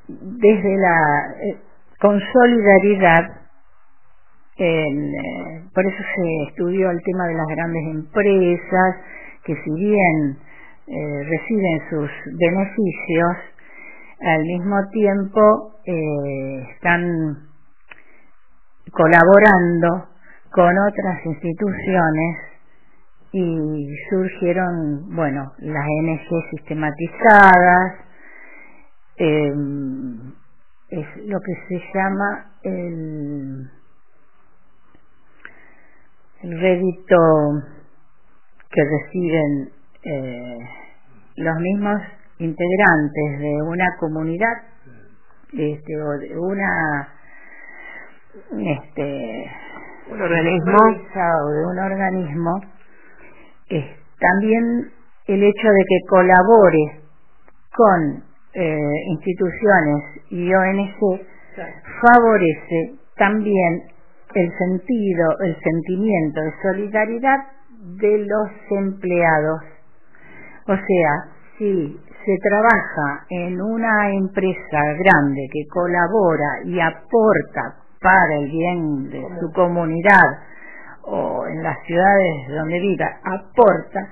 desde 0.08 0.78
la 0.78 1.36
con 2.04 2.20
solidaridad 2.20 3.44
eh, 4.58 5.64
por 5.74 5.86
eso 5.86 6.04
se 6.16 6.44
estudió 6.50 6.92
el 6.92 7.02
tema 7.02 7.28
de 7.28 7.34
las 7.34 7.48
grandes 7.48 7.84
empresas, 7.88 8.96
que 9.46 9.56
si 9.56 9.72
bien 9.74 10.38
eh, 10.88 11.24
reciben 11.24 11.80
sus 11.90 12.12
beneficios, 12.38 13.38
al 14.20 14.44
mismo 14.44 14.76
tiempo 14.92 15.72
eh, 15.86 16.68
están 16.74 17.04
colaborando 18.92 20.10
con 20.52 20.78
otras 20.78 21.26
instituciones 21.26 22.38
y 23.32 23.88
surgieron, 24.10 25.16
bueno, 25.16 25.54
las 25.60 25.86
NG 26.04 26.50
sistematizadas, 26.52 27.94
eh, 29.18 29.54
es 30.94 31.26
lo 31.26 31.40
que 31.40 31.54
se 31.68 31.84
llama 31.94 32.52
el, 32.62 33.68
el 36.44 36.60
rédito 36.60 37.18
que 38.70 38.82
reciben 38.84 39.72
eh, 40.04 40.60
los 41.38 41.56
mismos 41.58 42.00
integrantes 42.38 43.40
de 43.40 43.62
una 43.64 43.88
comunidad 44.00 44.54
este, 45.52 46.02
o 46.02 46.12
de 46.20 46.38
una 46.38 47.10
este 48.52 49.52
un 50.12 50.22
organismo. 50.22 50.78
o 50.78 51.50
de 51.50 51.66
un 51.66 51.80
organismo 51.80 52.62
es 53.70 53.86
también 54.20 54.92
el 55.26 55.44
hecho 55.44 55.68
de 55.68 55.86
que 55.90 56.08
colabore 56.08 57.02
con 57.72 58.33
eh, 58.56 58.80
instituciones 59.08 60.04
y 60.30 60.54
ONG 60.54 61.22
favorece 62.02 62.96
también 63.18 63.84
el 64.36 64.58
sentido, 64.58 65.40
el 65.42 65.56
sentimiento 65.62 66.42
de 66.42 66.54
solidaridad 66.62 67.40
de 68.00 68.18
los 68.20 68.50
empleados. 68.72 69.62
O 70.68 70.76
sea, 70.76 71.34
si 71.58 72.00
se 72.26 72.38
trabaja 72.42 73.26
en 73.30 73.62
una 73.62 74.12
empresa 74.12 74.82
grande 74.98 75.48
que 75.52 75.68
colabora 75.68 76.64
y 76.66 76.80
aporta 76.80 77.76
para 78.02 78.38
el 78.40 78.50
bien 78.50 79.10
de 79.10 79.40
su 79.40 79.52
comunidad 79.54 80.40
o 81.04 81.46
en 81.48 81.64
las 81.64 81.78
ciudades 81.86 82.48
donde 82.50 82.80
viva, 82.80 83.06
aporta, 83.24 84.08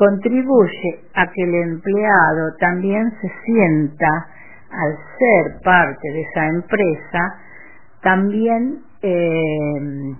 contribuye 0.00 1.04
a 1.12 1.26
que 1.26 1.42
el 1.42 1.54
empleado 1.54 2.56
también 2.58 3.12
se 3.20 3.30
sienta, 3.44 4.08
al 4.70 4.96
ser 5.18 5.60
parte 5.62 6.10
de 6.10 6.20
esa 6.22 6.46
empresa, 6.46 7.38
también 8.00 8.78
eh, 9.02 10.16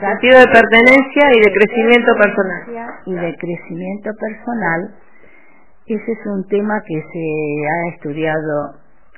sentido 0.00 0.40
de 0.40 0.46
pertenencia 0.46 1.24
y 1.34 1.40
de 1.40 1.52
crecimiento 1.52 2.12
personal. 2.16 2.94
Y 3.04 3.14
de 3.14 3.36
crecimiento 3.36 4.10
personal, 4.18 4.94
ese 5.84 6.12
es 6.12 6.26
un 6.26 6.48
tema 6.48 6.80
que 6.86 7.02
se 7.12 7.68
ha 7.68 7.94
estudiado, 7.94 8.76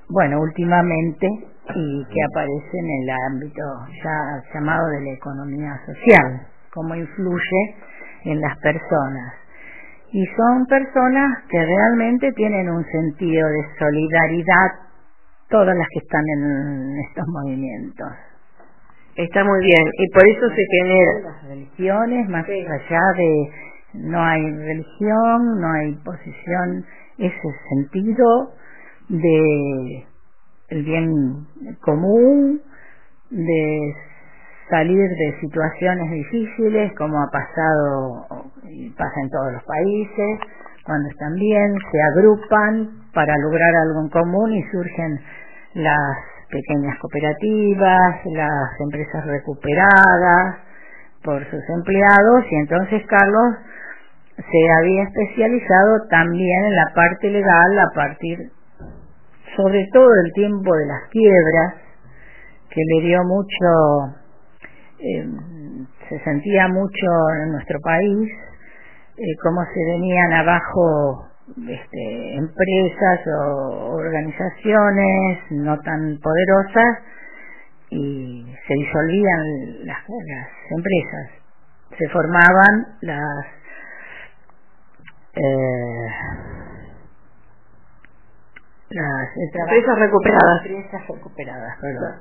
bueno, 0.08 0.40
últimamente 0.40 1.28
y 1.72 2.04
que 2.06 2.20
aparece 2.32 2.78
en 2.78 2.90
el 2.90 3.10
ámbito 3.30 3.62
ya 4.02 4.42
llamado 4.52 4.88
de 4.88 5.02
la 5.02 5.10
economía 5.12 5.80
social, 5.86 6.48
cómo 6.72 6.96
influye 6.96 7.76
en 8.24 8.40
las 8.40 8.58
personas. 8.58 9.34
Y 10.12 10.24
son 10.36 10.66
personas 10.66 11.42
que 11.48 11.64
realmente 11.64 12.32
tienen 12.32 12.70
un 12.70 12.84
sentido 12.84 13.48
de 13.48 13.64
solidaridad, 13.78 14.70
todas 15.48 15.76
las 15.76 15.86
que 15.88 15.98
están 15.98 16.24
en 16.36 16.98
estos 17.08 17.24
movimientos. 17.28 18.08
Está 19.16 19.44
muy 19.44 19.64
bien, 19.64 19.84
y 19.98 20.10
por 20.12 20.28
eso 20.28 20.48
se 20.48 20.64
genera. 20.70 21.30
Las 21.30 21.48
religiones, 21.48 22.28
más 22.28 22.44
allá 22.48 23.00
de 23.16 23.50
no 23.94 24.20
hay 24.20 24.42
religión, 24.42 25.60
no 25.60 25.72
hay 25.72 25.94
posición, 26.04 26.84
ese 27.18 27.48
sentido 27.68 28.52
de 29.08 30.06
el 30.68 30.84
bien 30.84 31.46
común, 31.80 32.60
de 33.30 33.94
salir 34.70 35.08
de 35.08 35.40
situaciones 35.40 36.10
difíciles 36.10 36.92
como 36.96 37.20
ha 37.20 37.30
pasado 37.30 38.26
y 38.68 38.90
pasa 38.90 39.20
en 39.22 39.30
todos 39.30 39.52
los 39.52 39.62
países, 39.64 40.40
cuando 40.84 41.08
están 41.08 41.34
bien, 41.34 41.74
se 41.90 41.98
agrupan 42.12 42.88
para 43.14 43.36
lograr 43.38 43.74
algo 43.86 44.00
en 44.02 44.08
común 44.08 44.52
y 44.52 44.62
surgen 44.70 45.20
las 45.74 46.16
pequeñas 46.50 46.98
cooperativas, 46.98 48.26
las 48.26 48.80
empresas 48.80 49.26
recuperadas 49.26 50.56
por 51.22 51.42
sus 51.50 51.62
empleados 51.70 52.44
y 52.50 52.54
entonces 52.56 53.02
Carlos 53.06 53.56
se 54.36 54.72
había 54.78 55.04
especializado 55.04 56.06
también 56.10 56.64
en 56.66 56.76
la 56.76 56.92
parte 56.94 57.30
legal 57.30 57.78
a 57.78 57.94
partir 57.94 58.38
sobre 59.56 59.86
todo 59.92 60.10
el 60.24 60.32
tiempo 60.34 60.76
de 60.76 60.86
las 60.86 61.08
quiebras 61.10 61.74
que 62.70 62.82
le 62.84 63.06
dio 63.06 63.24
mucho 63.24 64.23
eh, 65.04 65.28
se 66.08 66.18
sentía 66.24 66.68
mucho 66.68 67.06
en 67.42 67.52
nuestro 67.52 67.78
país 67.80 68.30
eh, 69.16 69.36
cómo 69.42 69.60
se 69.72 69.84
venían 69.92 70.32
abajo 70.32 71.28
este, 71.68 72.36
empresas 72.36 73.20
o 73.26 73.96
organizaciones 73.96 75.38
no 75.50 75.78
tan 75.80 76.18
poderosas 76.22 77.04
y 77.90 78.46
se 78.66 78.74
disolvían 78.74 79.86
las, 79.86 79.98
empresas, 80.70 81.30
se 81.98 82.08
formaban 82.08 82.86
las 83.02 83.46
eh, 85.36 86.53
las 88.94 89.28
empresas 89.36 89.98
recuperadas. 89.98 90.66
Empresas 90.66 91.08
recuperadas, 91.08 91.78
perdón. 91.80 92.14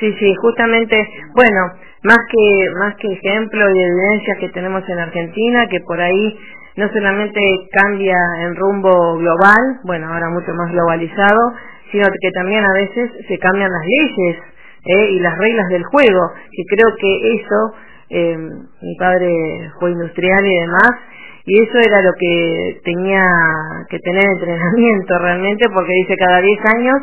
Sí, 0.00 0.14
sí, 0.18 0.34
justamente, 0.34 0.96
bueno, 1.34 1.72
más 2.02 2.18
que 2.30 2.70
más 2.78 2.94
que 2.96 3.12
ejemplo 3.12 3.64
y 3.74 3.82
evidencia 3.82 4.36
que 4.40 4.48
tenemos 4.50 4.82
en 4.88 4.98
Argentina, 4.98 5.66
que 5.68 5.80
por 5.80 6.00
ahí 6.00 6.38
no 6.76 6.88
solamente 6.88 7.40
cambia 7.72 8.16
en 8.40 8.56
rumbo 8.56 9.16
global, 9.18 9.80
bueno, 9.84 10.12
ahora 10.12 10.28
mucho 10.30 10.52
más 10.54 10.70
globalizado, 10.72 11.54
sino 11.92 12.06
que 12.20 12.30
también 12.32 12.64
a 12.64 12.72
veces 12.74 13.10
se 13.28 13.38
cambian 13.38 13.70
las 13.70 13.86
leyes 13.86 14.36
¿eh? 14.84 15.10
y 15.12 15.20
las 15.20 15.38
reglas 15.38 15.68
del 15.68 15.84
juego, 15.84 16.32
que 16.50 16.64
creo 16.74 16.94
que 16.96 17.34
eso, 17.34 17.74
eh, 18.10 18.38
mi 18.82 18.96
padre 18.98 19.70
fue 19.78 19.92
industrial 19.92 20.44
y 20.44 20.60
demás, 20.60 20.90
y 21.46 21.62
eso 21.62 21.78
era 21.78 22.00
lo 22.00 22.12
que 22.18 22.80
tenía 22.84 23.24
que 23.90 23.98
tener 23.98 24.24
entrenamiento 24.24 25.18
realmente, 25.18 25.68
porque 25.74 25.92
dice 25.92 26.16
cada 26.16 26.40
10 26.40 26.60
años 26.76 26.96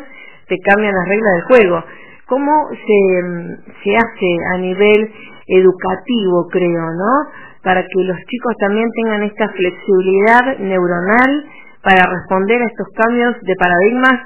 se 0.48 0.58
cambian 0.58 0.94
las 0.94 1.08
reglas 1.08 1.34
del 1.34 1.44
juego. 1.44 1.84
¿Cómo 2.26 2.68
se, 2.70 3.72
se 3.84 3.96
hace 3.96 4.36
a 4.54 4.58
nivel 4.58 5.12
educativo, 5.46 6.48
creo, 6.50 6.82
¿no? 6.82 7.30
Para 7.62 7.82
que 7.82 8.04
los 8.04 8.16
chicos 8.26 8.54
también 8.58 8.88
tengan 8.96 9.22
esta 9.22 9.48
flexibilidad 9.50 10.58
neuronal 10.58 11.44
para 11.82 12.02
responder 12.02 12.62
a 12.62 12.66
estos 12.66 12.88
cambios 12.96 13.34
de 13.42 13.54
paradigmas 13.56 14.20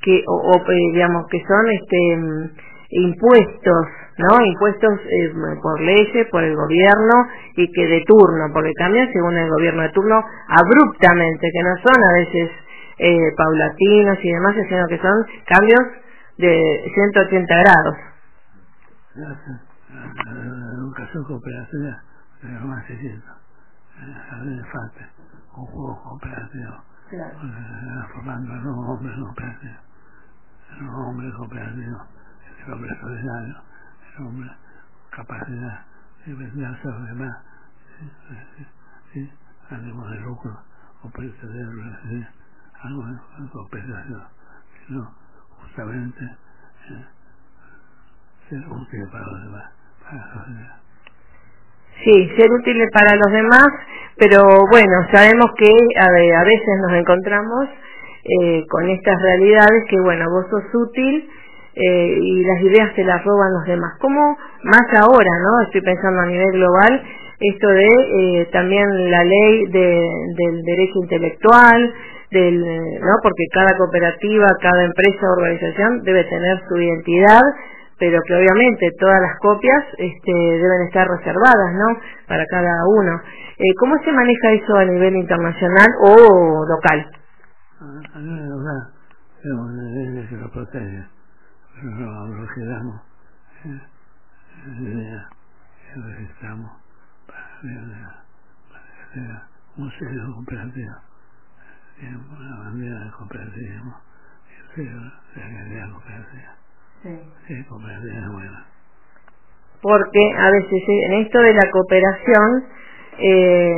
que, 0.00 0.16
eh, 0.16 0.92
digamos, 0.92 1.26
que 1.30 1.40
son 1.40 1.70
este, 1.70 2.54
impuestos, 2.90 3.86
¿no? 4.18 4.44
Impuestos 4.44 5.00
eh, 5.04 5.32
por 5.62 5.80
leyes, 5.80 6.26
por 6.30 6.42
el 6.42 6.54
gobierno 6.54 7.14
y 7.56 7.70
que 7.72 7.86
de 7.86 8.04
turno, 8.06 8.52
porque 8.52 8.72
cambian 8.74 9.12
según 9.12 9.36
el 9.36 9.48
gobierno 9.48 9.82
de 9.82 9.90
turno 9.90 10.22
abruptamente, 10.48 11.48
que 11.52 11.62
no 11.62 11.76
son 11.82 11.96
a 12.02 12.12
veces 12.18 12.50
eh, 12.98 13.32
paulatinos 13.36 14.18
y 14.22 14.32
demás, 14.32 14.54
sino 14.68 14.86
que 14.88 14.98
son 14.98 15.26
cambios 15.46 15.80
de 16.36 16.90
180 16.94 17.54
grados. 17.54 17.96
Un 19.14 20.92
caso 20.92 21.18
de 21.20 21.24
cooperación 21.24 21.96
de 22.42 22.48
más 22.50 22.86
se 22.86 22.98
siento. 22.98 23.26
A 23.98 24.66
falta 24.72 25.08
un 25.56 25.66
juego 25.66 26.02
cooperativo. 26.02 26.84
Formando 28.14 28.52
a 28.52 28.56
los 28.56 28.76
hombres 28.76 29.16
cooperativos. 29.18 29.76
Los 30.80 30.94
hombres 30.94 31.34
cooperativos. 31.34 32.02
El 32.66 32.72
hombre 32.72 33.00
solidario. 33.00 33.67
Capacidad 35.10 35.86
de 36.26 36.34
venderse 36.34 36.88
a 36.88 36.90
los 36.90 37.08
demás. 37.08 37.36
¿Sí? 37.98 38.10
¿Sí? 38.56 38.66
¿Sí? 39.12 39.32
Ánimo 39.70 40.06
de 40.08 40.20
lucro 40.20 40.58
o 41.02 41.10
pretender 41.10 41.66
algo 42.82 43.04
de 43.06 43.50
cooperación. 43.52 44.22
Sino 44.86 45.14
justamente 45.60 46.24
eh, 46.24 47.04
ser 48.48 48.58
útil 48.68 49.08
para 49.12 49.24
los 49.24 49.42
demás, 49.44 49.72
para 50.02 50.16
la 50.16 50.34
sociedad. 50.34 50.76
Sí, 52.04 52.30
ser 52.36 52.50
útiles 52.50 52.88
para 52.92 53.14
los 53.16 53.32
demás, 53.32 53.68
pero 54.16 54.42
bueno, 54.70 55.06
sabemos 55.12 55.50
que 55.56 55.70
a, 56.00 56.06
a 56.06 56.44
veces 56.44 56.78
nos 56.82 56.92
encontramos 56.98 57.68
eh, 58.24 58.64
con 58.68 58.88
estas 58.88 59.20
realidades 59.20 59.84
que, 59.88 60.00
bueno, 60.00 60.24
vos 60.30 60.46
sos 60.50 60.74
útil 60.74 61.28
eh, 61.78 62.18
y 62.20 62.44
las 62.44 62.60
ideas 62.62 62.92
se 62.96 63.04
las 63.04 63.22
roban 63.24 63.52
los 63.52 63.64
demás. 63.64 63.92
¿Cómo 64.00 64.36
más 64.64 64.86
ahora, 64.98 65.30
no? 65.42 65.62
Estoy 65.62 65.80
pensando 65.82 66.20
a 66.22 66.26
nivel 66.26 66.50
global, 66.52 67.02
esto 67.38 67.68
de 67.68 67.86
eh, 67.86 68.48
también 68.52 69.10
la 69.10 69.22
ley 69.22 69.66
de, 69.70 70.08
del 70.36 70.62
derecho 70.64 70.98
intelectual, 71.02 71.94
del, 72.32 72.60
¿no? 73.00 73.14
Porque 73.22 73.44
cada 73.54 73.76
cooperativa, 73.76 74.46
cada 74.60 74.84
empresa 74.84 75.30
organización 75.30 76.02
debe 76.02 76.24
tener 76.24 76.60
su 76.68 76.76
identidad, 76.78 77.42
pero 77.98 78.20
que 78.26 78.34
obviamente 78.34 78.90
todas 78.98 79.20
las 79.20 79.38
copias 79.38 79.84
este, 79.98 80.32
deben 80.32 80.82
estar 80.86 81.06
reservadas, 81.06 81.74
¿no? 81.74 82.00
Para 82.26 82.44
cada 82.46 82.72
uno. 82.88 83.20
Eh, 83.56 83.74
¿Cómo 83.78 83.94
se 84.04 84.10
maneja 84.10 84.52
eso 84.52 84.76
a 84.76 84.84
nivel 84.84 85.14
internacional 85.14 85.86
o 86.02 86.64
local? 86.66 87.06
Que 90.72 91.17
pero 91.80 92.26
lo 92.26 92.46
quedamos, 92.54 93.00
eh, 93.64 93.80
que 95.92 96.00
registramos 96.00 96.70
para 97.26 97.60
sea 99.14 99.48
un 99.76 99.90
sello 99.92 100.34
cooperativo, 100.34 100.94
una 102.02 102.58
bandera 102.58 103.04
de 103.04 103.10
cooperativismo, 103.12 103.94
el 104.50 104.74
sello 104.74 105.00
de 105.00 105.40
la 105.40 105.58
calidad 105.58 105.90
cooperativa. 105.92 106.56
Sí. 107.02 107.20
Sí, 107.46 107.64
cooperativa 107.64 108.18
es 108.18 108.32
buena. 108.32 108.66
Porque 109.80 110.32
a 110.36 110.50
veces 110.50 110.82
en 111.06 111.12
esto 111.22 111.38
de 111.38 111.54
la 111.54 111.70
cooperación, 111.70 112.64
eh, 113.18 113.74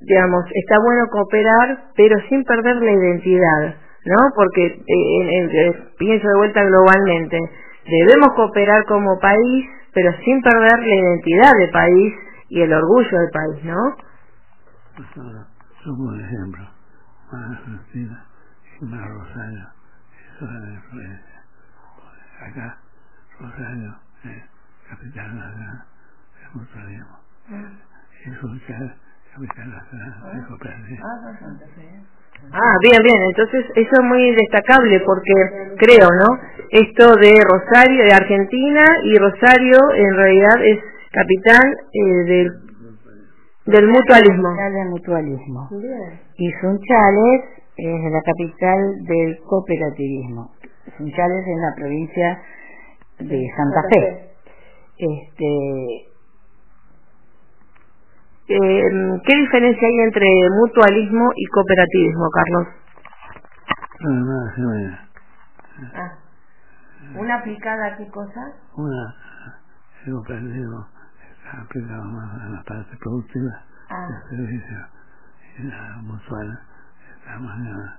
digamos, 0.00 0.44
está 0.54 0.78
bueno 0.82 1.06
cooperar, 1.10 1.84
pero 1.94 2.18
sin 2.28 2.42
perder 2.44 2.76
la 2.76 2.92
identidad, 2.92 3.76
¿no? 4.06 4.16
Porque 4.34 4.66
eh, 4.66 5.92
pienso 5.98 6.28
de 6.28 6.36
vuelta 6.36 6.62
globalmente, 6.64 7.38
debemos 7.86 8.34
cooperar 8.34 8.84
como 8.86 9.18
país, 9.20 9.66
pero 9.94 10.12
sin 10.24 10.40
perder 10.42 10.78
la 10.78 10.94
identidad 10.94 11.52
del 11.58 11.70
país 11.70 12.14
y 12.48 12.60
el 12.60 12.72
orgullo 12.72 13.18
del 13.18 13.30
país, 13.30 13.64
¿no? 13.64 13.96
Pues 14.96 15.08
ahora, 15.16 15.46
somos 15.84 16.20
ejemplo, 16.20 16.62
más 17.32 17.58
Argentina 17.58 18.26
más 18.82 19.08
Rosario, 19.08 19.68
eso 20.34 20.44
es 20.44 20.50
la 20.50 20.74
influencia. 20.74 21.44
Acá, 22.40 22.78
Rosario 23.38 23.96
es 24.24 24.42
capital 24.88 25.36
nacional 25.38 25.84
del 26.40 26.60
mutualismo. 26.60 27.18
Y 28.24 28.30
Funchal, 28.30 28.96
capital 29.34 29.70
nacional 29.70 30.34
de 30.34 30.46
cooperativa. 30.48 31.04
Ah, 31.04 32.21
bien, 32.80 33.02
bien. 33.02 33.22
Entonces, 33.28 33.64
eso 33.74 33.90
es 33.92 34.04
muy 34.04 34.34
destacable 34.34 35.00
porque 35.00 35.32
creo, 35.78 36.08
¿no? 36.08 36.38
Esto 36.70 37.14
de 37.16 37.32
Rosario, 37.44 38.04
de 38.04 38.12
Argentina, 38.12 38.84
y 39.04 39.18
Rosario 39.18 39.78
en 39.94 40.16
realidad 40.16 40.64
es 40.64 40.78
capital 41.12 41.76
eh, 41.92 42.24
del, 42.24 42.52
del 43.66 43.88
mutualismo. 43.88 44.48
Capital 44.48 44.72
del 44.72 44.88
mutualismo. 44.88 45.68
Y 46.36 46.50
Sunchales 46.60 47.44
es 47.76 48.12
la 48.12 48.22
capital 48.22 49.04
del 49.04 49.38
cooperativismo. 49.46 50.52
Sunchales 50.96 51.46
en 51.46 51.60
la 51.60 51.74
provincia 51.76 52.42
de 53.18 53.48
Santa 53.56 53.82
Fe. 53.88 54.32
Este, 54.98 56.11
eh, 58.48 58.82
¿Qué 59.24 59.36
diferencia 59.36 59.88
hay 59.88 59.98
entre 60.00 60.26
mutualismo 60.60 61.30
y 61.36 61.44
cooperativismo, 61.46 62.28
Carlos? 62.30 62.66
No, 64.00 64.10
nada, 64.10 64.52
sí, 64.56 64.62
bueno. 64.62 64.98
Ah. 65.94 66.12
¿Una 67.16 67.34
aplicada 67.36 67.86
a 67.86 67.96
qué 67.96 68.08
cosa? 68.10 68.40
Una, 68.76 69.14
el 70.06 70.12
cooperativismo 70.12 70.86
está 71.36 71.62
aplicado 71.62 72.04
más 72.04 72.40
a 72.42 72.48
la 72.48 72.62
parte 72.62 72.96
productiva 73.00 73.62
Ah. 73.90 74.06
del 74.30 74.38
servicio 74.38 74.78
y 75.58 75.62
la 75.64 75.96
mutual 76.02 76.58
está 77.18 77.38
más 77.38 77.58
a 77.58 77.98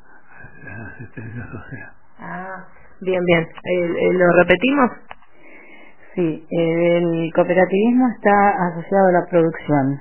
la 0.63 0.87
asistencia 0.87 1.45
social. 1.45 1.91
Ah, 2.19 2.65
bien, 3.01 3.23
bien. 3.25 3.41
Eh, 3.43 3.85
eh, 4.09 4.13
¿Lo 4.13 4.25
repetimos? 4.39 4.91
Sí, 6.15 6.47
eh, 6.51 6.97
el 6.97 7.31
cooperativismo 7.33 8.07
está 8.09 8.49
asociado 8.67 9.07
a 9.07 9.11
la 9.11 9.25
producción 9.29 9.99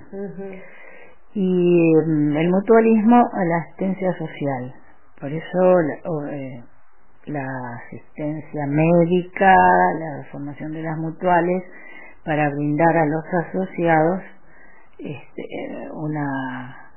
y 1.35 1.94
mm, 2.07 2.37
el 2.37 2.51
mutualismo 2.51 3.16
a 3.16 3.44
la 3.44 3.57
asistencia 3.59 4.12
social. 4.18 4.75
Por 5.18 5.33
eso 5.33 5.81
la, 5.81 6.11
o, 6.11 6.27
eh, 6.27 6.64
la 7.27 7.46
asistencia 7.87 8.66
médica, 8.66 9.55
la 9.55 10.25
formación 10.31 10.72
de 10.72 10.83
las 10.83 10.98
mutuales 10.98 11.62
para 12.25 12.51
brindar 12.51 12.96
a 12.96 13.07
los 13.07 13.25
asociados 13.46 14.22
este, 14.98 15.48
una 15.94 16.90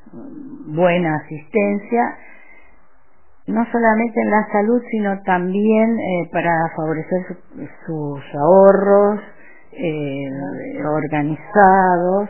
buena 0.68 1.16
asistencia 1.16 2.18
no 3.48 3.66
solamente 3.72 4.22
en 4.22 4.32
la 4.32 4.48
salud, 4.52 4.82
sino 4.92 5.22
también 5.24 6.00
eh, 6.00 6.30
para 6.32 6.52
favorecer 6.76 7.26
su- 7.28 7.68
sus 7.86 8.36
ahorros 8.36 9.20
eh, 9.72 10.30
organizados. 10.86 12.30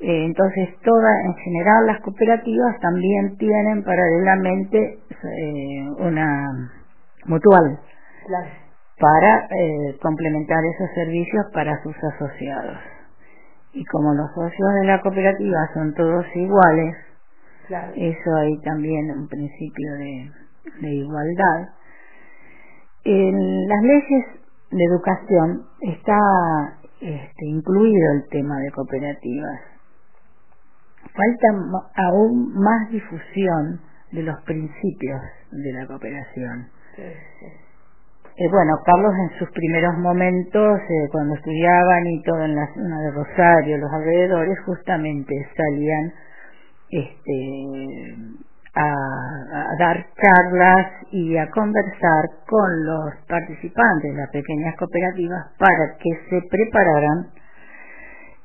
Eh, 0.00 0.24
entonces, 0.26 0.68
toda, 0.82 1.10
en 1.26 1.34
general, 1.34 1.86
las 1.86 2.00
cooperativas 2.00 2.78
también 2.80 3.36
tienen 3.36 3.84
paralelamente 3.84 4.98
eh, 5.10 5.88
una 5.98 6.70
mutual 7.26 7.78
Claro. 8.26 8.48
para 8.98 9.46
eh, 9.50 9.98
complementar 10.00 10.58
esos 10.64 10.88
servicios 10.94 11.46
para 11.52 11.82
sus 11.82 11.94
asociados. 12.14 12.78
Y 13.74 13.84
como 13.86 14.14
los 14.14 14.30
socios 14.34 14.74
de 14.80 14.86
la 14.86 15.00
cooperativa 15.02 15.68
son 15.74 15.94
todos 15.94 16.24
iguales, 16.34 16.96
Claro. 17.70 17.92
eso 17.94 18.34
hay 18.42 18.58
también 18.62 19.12
un 19.12 19.28
principio 19.28 19.92
de, 19.92 20.30
de 20.80 20.88
igualdad. 20.92 21.68
En 23.04 23.68
las 23.68 23.82
leyes 23.82 24.24
de 24.72 24.84
educación 24.84 25.62
está 25.80 26.18
este, 27.00 27.46
incluido 27.46 28.12
el 28.14 28.28
tema 28.28 28.58
de 28.58 28.72
cooperativas. 28.72 29.60
Falta 31.14 31.86
aún 32.08 32.54
más 32.54 32.90
difusión 32.90 33.80
de 34.10 34.24
los 34.24 34.42
principios 34.42 35.20
de 35.52 35.72
la 35.72 35.86
cooperación. 35.86 36.66
Eh, 36.98 38.48
bueno, 38.50 38.72
Carlos 38.84 39.12
en 39.30 39.38
sus 39.38 39.50
primeros 39.52 39.96
momentos, 39.98 40.80
eh, 40.80 41.08
cuando 41.12 41.36
estudiaban 41.36 42.06
y 42.08 42.22
todo 42.22 42.44
en 42.44 42.56
la 42.56 42.66
zona 42.74 43.00
de 43.00 43.10
Rosario, 43.12 43.78
los 43.78 43.92
alrededores, 43.92 44.58
justamente 44.66 45.34
salían 45.56 46.12
este, 46.90 48.16
a, 48.74 49.76
dar 49.78 50.06
charlas 50.14 50.86
y 51.10 51.36
a 51.36 51.50
conversar 51.50 52.30
con 52.46 52.84
los 52.84 53.14
participantes 53.28 54.12
de 54.12 54.18
las 54.18 54.30
pequeñas 54.30 54.76
cooperativas 54.76 55.46
para 55.58 55.96
que 55.98 56.10
se 56.28 56.48
prepararan 56.48 57.30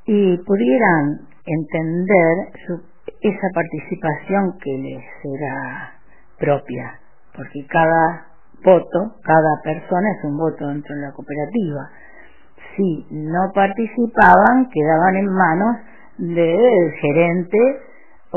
y 0.06 0.38
pudieran 0.38 1.20
entender 1.46 2.52
su, 2.66 2.82
esa 3.22 3.48
participación 3.54 4.58
que 4.60 4.78
les 4.78 5.04
era 5.40 5.94
propia, 6.40 7.00
porque 7.36 7.66
cada 7.68 8.28
voto, 8.64 9.16
cada 9.24 9.62
persona 9.64 10.12
es 10.18 10.24
un 10.24 10.38
voto 10.38 10.68
dentro 10.68 10.96
de 10.96 11.02
la 11.02 11.12
cooperativa. 11.12 11.90
Si 12.76 13.08
no 13.12 13.52
participaban, 13.54 14.70
quedaban 14.70 15.16
en 15.16 15.28
manos 15.28 15.78
del 16.18 16.92
gerente 17.02 17.58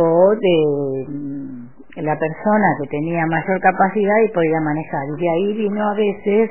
o 0.01 0.31
de 0.37 1.05
mm, 1.09 1.69
la 2.03 2.17
persona 2.19 2.69
que 2.81 2.89
tenía 2.89 3.27
mayor 3.27 3.61
capacidad 3.61 4.17
y 4.25 4.33
podía 4.33 4.61
manejar. 4.61 5.03
Y 5.19 5.23
de 5.23 5.31
ahí 5.31 5.53
vino 5.55 5.91
a 5.91 5.95
veces 5.95 6.51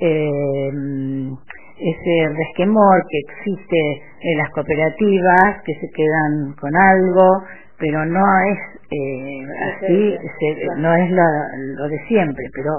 eh, 0.00 0.70
mm, 0.72 1.32
ese 1.78 2.28
resquemor 2.36 3.02
que 3.08 3.18
existe 3.18 4.02
en 4.22 4.38
las 4.38 4.50
cooperativas, 4.50 5.62
que 5.64 5.74
se 5.74 5.88
quedan 5.94 6.54
con 6.60 6.74
algo, 6.76 7.42
pero 7.78 8.04
no 8.06 8.24
es 8.50 8.58
eh, 8.90 9.46
así, 9.72 10.16
se- 10.40 10.80
no 10.80 10.94
es 10.94 11.10
lo, 11.10 11.22
lo 11.78 11.88
de 11.88 11.98
siempre, 12.08 12.44
pero 12.54 12.70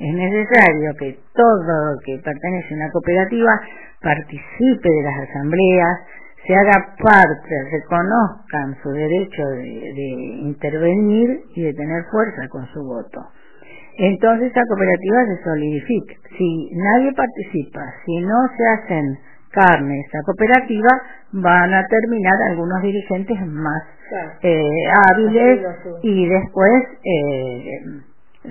es 0.00 0.14
necesario 0.14 0.92
que 0.98 1.18
todo 1.34 1.98
que 2.04 2.18
pertenece 2.24 2.74
a 2.74 2.76
una 2.78 2.90
cooperativa 2.92 3.60
participe 4.02 4.88
de 4.88 5.02
las 5.02 5.28
asambleas, 5.28 5.98
se 6.46 6.54
haga 6.54 6.94
parte, 7.02 7.54
reconozcan 7.72 8.76
su 8.82 8.90
derecho 8.90 9.42
de, 9.48 9.92
de 9.94 10.08
intervenir 10.42 11.40
y 11.54 11.62
de 11.62 11.74
tener 11.74 12.04
fuerza 12.10 12.48
con 12.48 12.66
su 12.68 12.82
voto. 12.82 13.20
Entonces 13.98 14.50
la 14.54 14.62
cooperativa 14.66 15.26
se 15.26 15.42
solidifica. 15.44 16.14
Si 16.38 16.70
nadie 16.74 17.12
participa, 17.12 17.80
si 18.06 18.18
no 18.20 18.36
se 18.56 18.66
hacen 18.68 19.18
carne 19.50 20.00
esta 20.00 20.22
cooperativa, 20.24 20.88
van 21.32 21.74
a 21.74 21.86
terminar 21.86 22.34
algunos 22.50 22.80
dirigentes 22.82 23.38
más 23.46 23.82
Claro. 24.08 24.30
eh, 24.42 24.62
hábiles 25.10 25.60
y 26.02 26.28
después 26.28 26.82
eh, 27.04 27.80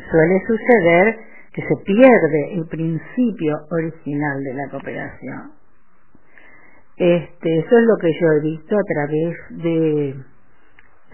suele 0.10 0.40
suceder 0.48 1.18
que 1.54 1.62
se 1.64 1.76
pierde 1.86 2.54
el 2.54 2.66
principio 2.68 3.58
original 3.72 4.44
de 4.44 4.54
la 4.54 4.70
cooperación. 4.70 5.52
Este, 7.00 7.60
eso 7.60 7.78
es 7.78 7.86
lo 7.86 7.96
que 7.96 8.12
yo 8.20 8.28
he 8.28 8.42
visto 8.42 8.76
a 8.78 8.84
través 8.84 9.38
de 9.52 10.16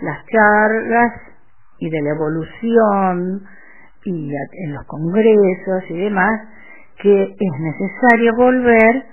las 0.01 0.25
charlas 0.25 1.13
y 1.77 1.89
de 1.91 2.01
la 2.01 2.09
evolución 2.09 3.43
y 4.03 4.31
en 4.33 4.73
los 4.73 4.83
congresos 4.87 5.83
y 5.89 5.97
demás, 5.97 6.41
que 7.01 7.23
es 7.23 7.59
necesario 7.59 8.35
volver 8.35 9.05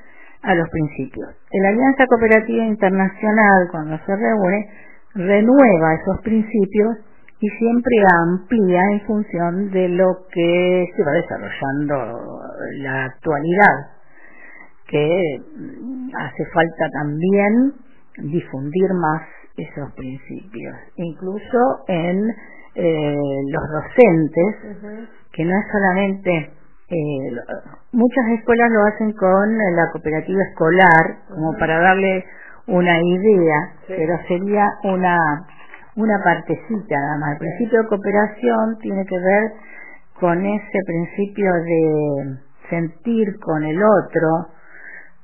a 0.42 0.54
los 0.54 0.68
principios. 0.70 1.28
La 1.52 1.68
Alianza 1.68 2.06
Cooperativa 2.06 2.64
Internacional, 2.64 3.68
cuando 3.70 3.98
se 4.06 4.16
reúne, 4.16 4.70
renueva 5.14 5.94
esos 5.94 6.22
principios 6.22 6.96
y 7.38 7.48
siempre 7.50 7.96
amplía 8.24 8.80
en 8.92 9.00
función 9.02 9.70
de 9.72 9.88
lo 9.90 10.26
que 10.32 10.87
se 10.96 11.04
va 11.04 11.12
desarrollando 11.12 12.40
la 12.78 13.04
actualidad, 13.04 14.01
que 14.92 15.40
hace 16.14 16.44
falta 16.52 16.88
también 16.92 17.72
difundir 18.18 18.92
más 18.92 19.22
esos 19.57 19.90
principios, 19.94 20.76
incluso 20.96 21.85
en 21.88 22.28
eh, 22.74 23.16
los 23.48 23.62
docentes, 23.70 25.09
que 25.33 25.44
no 25.44 25.50
es 25.50 25.64
solamente 25.72 26.50
eh, 26.88 27.33
muchas 27.92 28.26
escuelas 28.38 28.70
lo 28.70 28.85
hacen 28.85 29.12
con 29.14 29.57
la 29.57 29.90
cooperativa 29.92 30.42
escolar, 30.50 31.16
como 31.28 31.57
para 31.59 31.81
darle 31.81 32.24
una 32.66 33.00
idea, 33.00 33.72
pero 33.88 34.18
sería 34.28 34.66
una, 34.85 35.16
una 35.96 36.22
partecita 36.22 36.94
nada 36.94 37.18
más. 37.18 37.33
El 37.33 37.38
principio 37.38 37.83
de 37.83 37.88
cooperación 37.88 38.78
tiene 38.83 39.07
que 39.07 39.18
ver 39.18 39.52
con 40.20 40.44
ese 40.44 40.78
principio 40.87 41.50
de 41.55 42.38
sentir 42.68 43.38
con 43.40 43.64
el 43.64 43.83
otro, 43.83 44.48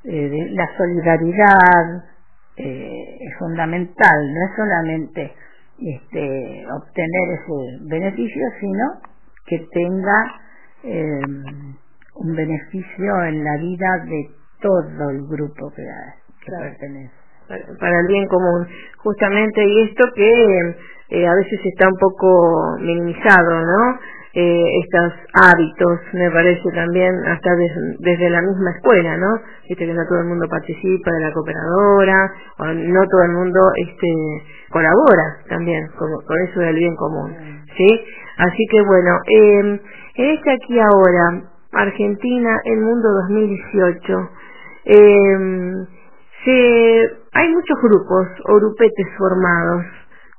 eh, 0.09 0.29
de 0.29 0.51
la 0.53 0.67
solidaridad, 0.77 2.05
eh, 2.57 3.19
es 3.21 3.39
fundamental, 3.39 4.35
no 4.35 4.45
es 4.47 4.57
solamente 4.57 5.33
este, 5.79 6.67
obtener 6.73 7.29
ese 7.35 7.79
beneficio, 7.83 8.43
sino 8.59 8.85
que 9.47 9.67
tenga 9.71 10.35
eh, 10.85 11.21
un 12.15 12.35
beneficio 12.35 13.25
en 13.25 13.45
la 13.45 13.57
vida 13.59 14.05
de 14.07 14.31
todo 14.61 15.11
el 15.11 15.27
grupo 15.27 15.71
que, 15.77 15.85
pertenece. 16.47 17.13
Para, 17.79 18.01
el 18.01 18.07
bien 18.09 18.27
común, 18.29 18.67
justamente, 18.99 19.65
y 19.65 19.83
esto 19.91 20.05
que 20.15 20.75
eh, 21.11 21.27
a 21.27 21.35
veces 21.35 21.61
está 21.65 21.87
un 21.87 21.99
poco 21.99 22.77
minimizado, 22.81 23.61
¿no? 23.61 23.99
Eh, 24.35 24.65
estos 24.85 25.13
hábitos, 25.33 26.01
me 26.13 26.31
parece 26.31 26.71
también, 26.75 27.15
hasta 27.27 27.51
desde 27.99 28.31
la 28.31 28.43
misma 28.43 28.71
escuela, 28.77 29.17
¿no? 29.17 29.41
Viste 29.69 29.87
que 29.87 29.95
no 29.95 30.07
todo 30.07 30.21
el 30.21 30.27
mundo 30.27 30.47
participa 30.49 31.11
de 31.13 31.21
la 31.21 31.33
cooperadora, 31.33 32.33
o 32.59 32.65
no 32.67 33.01
todo 33.11 33.23
el 33.23 33.33
mundo 33.33 33.61
este 33.77 34.43
colabora 34.71 35.39
también 35.49 35.89
con, 35.99 36.11
con 36.27 36.39
eso 36.43 36.61
del 36.61 36.77
bien 36.77 36.95
común, 36.97 37.35
¿sí? 37.77 38.01
Así 38.37 38.67
que 38.71 38.83
bueno, 38.83 39.19
eh, 39.27 39.81
en 40.17 40.27
este 40.37 40.53
aquí 40.53 40.79
ahora, 40.79 41.43
Argentina, 41.73 42.51
el 42.65 42.81
mundo 42.81 43.09
2018, 43.29 44.31
eh, 44.85 45.87
se, 46.45 47.11
hay 47.33 47.49
muchos 47.49 47.77
grupos 47.83 48.29
o 48.45 48.55
grupetes 48.57 49.07
formados, 49.17 49.85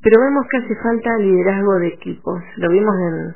pero 0.01 0.21
vemos 0.21 0.45
que 0.49 0.57
hace 0.57 0.75
falta 0.81 1.17
liderazgo 1.17 1.75
de 1.79 1.87
equipos. 1.87 2.41
Lo 2.57 2.69
vimos 2.69 2.95
en, 2.95 3.35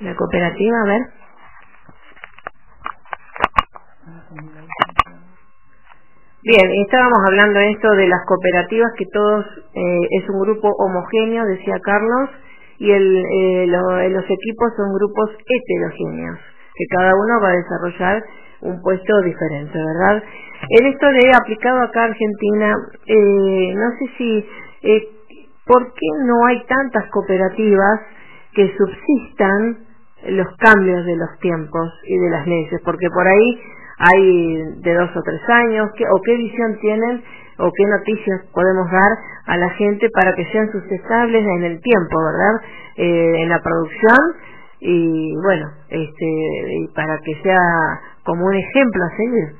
La 0.00 0.14
cooperativa, 0.14 0.76
a 0.82 0.86
ver. 0.86 1.02
Bien, 6.42 6.70
estábamos 6.84 7.18
hablando 7.26 7.58
de 7.58 7.70
esto 7.70 7.90
de 7.92 8.06
las 8.06 8.20
cooperativas, 8.26 8.92
que 8.96 9.06
todos 9.12 9.46
eh, 9.74 10.08
es 10.20 10.28
un 10.28 10.40
grupo 10.40 10.68
homogéneo, 10.78 11.44
decía 11.46 11.80
Carlos, 11.82 12.30
y 12.78 12.90
el, 12.92 13.16
eh, 13.16 13.66
los 14.10 14.24
equipos 14.24 14.72
son 14.76 14.92
grupos 14.94 15.30
heterogéneos 15.48 16.38
que 16.76 16.84
cada 16.94 17.14
uno 17.14 17.40
va 17.42 17.48
a 17.48 17.56
desarrollar 17.56 18.22
un 18.60 18.80
puesto 18.82 19.20
diferente, 19.22 19.78
¿verdad? 19.78 20.22
En 20.70 20.86
esto 20.86 21.06
de 21.08 21.32
aplicado 21.32 21.80
acá 21.80 22.02
a 22.02 22.04
Argentina, 22.04 22.74
eh, 23.06 23.74
no 23.74 23.90
sé 23.98 24.10
si, 24.18 24.46
eh, 24.82 25.08
¿por 25.66 25.92
qué 25.94 26.06
no 26.24 26.46
hay 26.46 26.64
tantas 26.66 27.08
cooperativas 27.10 28.00
que 28.54 28.74
subsistan 28.76 29.85
los 30.28 30.46
cambios 30.58 31.04
de 31.06 31.16
los 31.16 31.38
tiempos 31.40 31.92
y 32.04 32.18
de 32.18 32.30
las 32.30 32.46
leyes? 32.46 32.80
Porque 32.84 33.08
por 33.10 33.26
ahí 33.26 33.60
hay 33.98 34.80
de 34.82 34.94
dos 34.94 35.10
o 35.16 35.22
tres 35.22 35.40
años, 35.48 35.88
o 35.88 36.22
qué 36.22 36.36
visión 36.36 36.78
tienen 36.80 37.22
o 37.58 37.72
qué 37.72 37.84
noticias 37.86 38.42
podemos 38.52 38.90
dar 38.90 39.12
a 39.46 39.56
la 39.56 39.70
gente 39.70 40.08
para 40.14 40.34
que 40.34 40.44
sean 40.52 40.70
sustentables 40.70 41.42
en 41.42 41.64
el 41.64 41.80
tiempo, 41.80 42.16
¿verdad? 42.22 42.60
Eh, 42.96 43.42
en 43.42 43.48
la 43.48 43.62
producción 43.62 44.18
y 44.80 45.34
bueno, 45.42 45.66
este, 45.88 46.26
y 46.80 46.88
para 46.94 47.18
que 47.18 47.34
sea 47.42 47.58
como 48.24 48.44
un 48.44 48.54
ejemplo 48.54 49.04
a 49.04 49.16
seguir. 49.16 49.56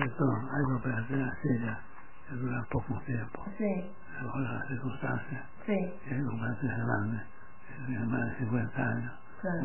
Que 0.00 0.06
poco 2.70 3.00
tiempo. 3.06 3.44
Sí. 3.58 3.90
Según 4.18 4.44
las 4.44 4.68
circunstancias. 4.68 5.42
Sí. 5.66 5.72
Hay 5.72 6.22
cooperativas 6.24 6.78
grandes, 6.86 7.22
que 7.66 7.86
tienen 7.86 8.10
más 8.10 8.20
de 8.30 8.36
50 8.38 8.82
años. 8.82 9.12
Claro. 9.40 9.60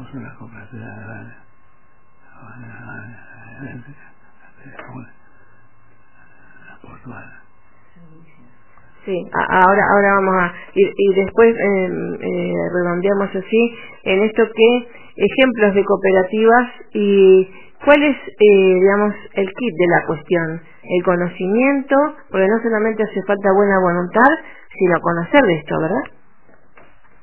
Sí, 9.06 9.30
ahora 9.34 9.84
ahora 9.92 10.14
vamos 10.16 10.36
a 10.42 10.54
y, 10.74 10.84
y 10.98 11.14
después 11.14 11.56
eh, 11.56 11.90
eh, 12.22 12.54
redondeamos 12.74 13.30
así 13.36 13.76
en 14.04 14.24
esto 14.24 14.44
que 14.56 14.90
ejemplos 15.16 15.76
de 15.76 15.86
cooperativas 15.86 16.70
y 16.94 17.50
cuál 17.86 18.02
es 18.04 18.18
eh, 18.18 18.74
digamos 18.82 19.14
el 19.34 19.46
kit 19.48 19.74
de 19.78 19.88
la 19.88 20.06
cuestión. 20.08 20.62
El 20.84 21.04
conocimiento 21.04 21.96
porque 22.32 22.48
no 22.48 22.62
solamente 22.64 23.04
hace 23.04 23.22
falta 23.24 23.50
buena 23.54 23.80
voluntad 23.80 24.30
sino 24.78 25.00
conocer 25.02 25.42
de 25.44 25.56
esto 25.56 25.76
verdad 25.80 26.04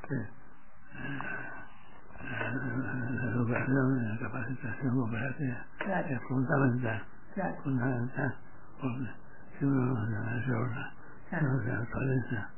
sí. 0.09 0.15
La 2.33 3.31
educación 3.31 4.09
la 4.09 4.19
capacitación 4.19 4.95
cooperativa 4.95 5.67
claro. 5.79 6.07
es 6.09 6.21
fundamental 6.29 7.03
claro. 7.35 7.55
fundamental 7.63 8.35
porque 8.81 9.11
si 9.59 9.65
uno 9.65 9.95
no 9.95 10.25
se 10.25 10.31
ayuda 10.31 10.93
no 11.33 11.63
se 11.63 11.71
actualiza 11.71 12.51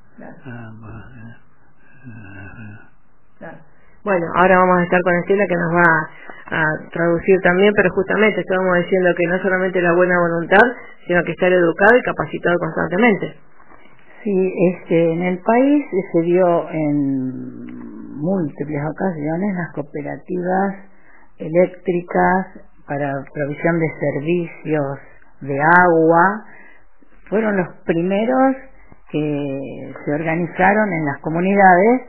Bueno, 4.04 4.26
ahora 4.34 4.58
vamos 4.58 4.78
a 4.78 4.82
estar 4.84 5.00
con 5.02 5.14
Estela 5.16 5.46
que 5.48 5.56
nos 5.56 5.72
va 5.74 6.10
a, 6.50 6.64
traducir 6.92 7.40
también, 7.40 7.72
pero 7.74 7.90
justamente 7.90 8.40
estábamos 8.40 8.76
diciendo 8.78 9.10
que 9.16 9.26
no 9.26 9.38
solamente 9.38 9.80
la 9.80 9.92
buena 9.94 10.14
voluntad, 10.18 10.60
sino 11.06 11.22
que 11.24 11.32
estar 11.32 11.50
educado 11.50 11.96
y 11.96 12.02
capacitado 12.02 12.58
constantemente. 12.58 13.36
Sí, 14.22 14.52
este, 14.72 15.12
en 15.12 15.22
el 15.22 15.38
país 15.38 15.86
se 16.12 16.20
dio 16.22 16.70
en 16.70 17.83
múltiples 18.24 18.82
ocasiones 18.90 19.54
las 19.54 19.72
cooperativas 19.74 20.74
eléctricas 21.38 22.46
para 22.86 23.12
provisión 23.32 23.78
de 23.78 23.88
servicios 24.00 24.98
de 25.40 25.60
agua, 25.60 26.44
fueron 27.28 27.56
los 27.56 27.68
primeros 27.84 28.56
que 29.10 29.94
se 30.04 30.12
organizaron 30.12 30.92
en 30.92 31.04
las 31.04 31.18
comunidades 31.20 32.02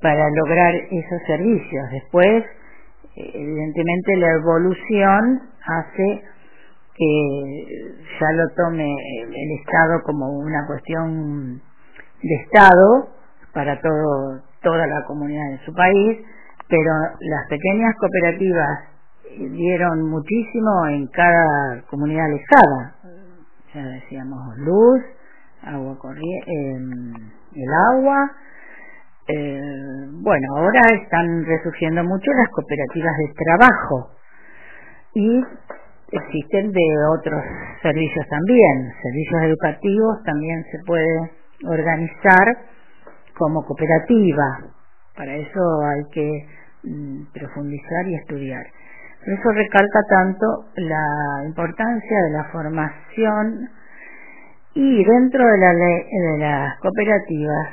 para 0.00 0.30
lograr 0.30 0.74
esos 0.74 1.22
servicios. 1.26 1.90
Después, 1.90 2.44
evidentemente, 3.16 4.16
la 4.16 4.32
evolución 4.32 5.42
hace 5.66 6.22
que 6.94 7.94
ya 8.20 8.32
lo 8.32 8.48
tome 8.56 8.94
el 9.22 9.60
Estado 9.60 10.02
como 10.04 10.30
una 10.38 10.66
cuestión 10.66 11.60
de 12.22 12.34
Estado 12.44 13.08
para 13.52 13.80
todo, 13.80 14.42
toda 14.62 14.86
la 14.86 15.04
comunidad 15.06 15.50
de 15.50 15.64
su 15.64 15.72
país, 15.72 16.18
pero 16.68 16.92
las 17.20 17.48
pequeñas 17.48 17.94
cooperativas 17.98 18.78
dieron 19.50 20.08
muchísimo 20.08 20.86
en 20.88 21.06
cada 21.08 21.82
comunidad 21.90 22.26
alejada. 22.26 22.94
Ya 23.74 23.84
decíamos 23.84 24.56
luz, 24.58 25.02
agua 25.62 25.98
corriente, 25.98 26.52
el 27.54 27.68
agua. 27.92 28.30
Eh, 29.28 29.60
bueno, 30.22 30.56
ahora 30.56 30.92
están 31.02 31.44
resurgiendo 31.44 32.02
mucho 32.02 32.30
las 32.32 32.48
cooperativas 32.48 33.12
de 33.18 33.34
trabajo 33.44 34.10
y 35.14 35.44
existen 36.10 36.72
de 36.72 36.86
otros 37.18 37.42
servicios 37.82 38.26
también, 38.30 38.92
servicios 39.02 39.42
educativos 39.42 40.22
también 40.24 40.64
se 40.72 40.78
puede 40.86 41.30
organizar 41.66 42.56
como 43.38 43.64
cooperativa. 43.64 44.60
Para 45.16 45.34
eso 45.36 45.60
hay 45.84 46.04
que 46.12 46.46
mm, 46.84 47.22
profundizar 47.32 48.06
y 48.06 48.14
estudiar. 48.16 48.66
Por 49.24 49.34
eso 49.34 49.50
recalca 49.52 50.00
tanto 50.08 50.46
la 50.76 51.44
importancia 51.44 52.22
de 52.24 52.30
la 52.30 52.44
formación 52.52 53.68
y 54.74 55.04
dentro 55.04 55.44
de, 55.44 55.58
la 55.58 55.72
de 55.72 56.38
las 56.38 56.78
cooperativas 56.80 57.68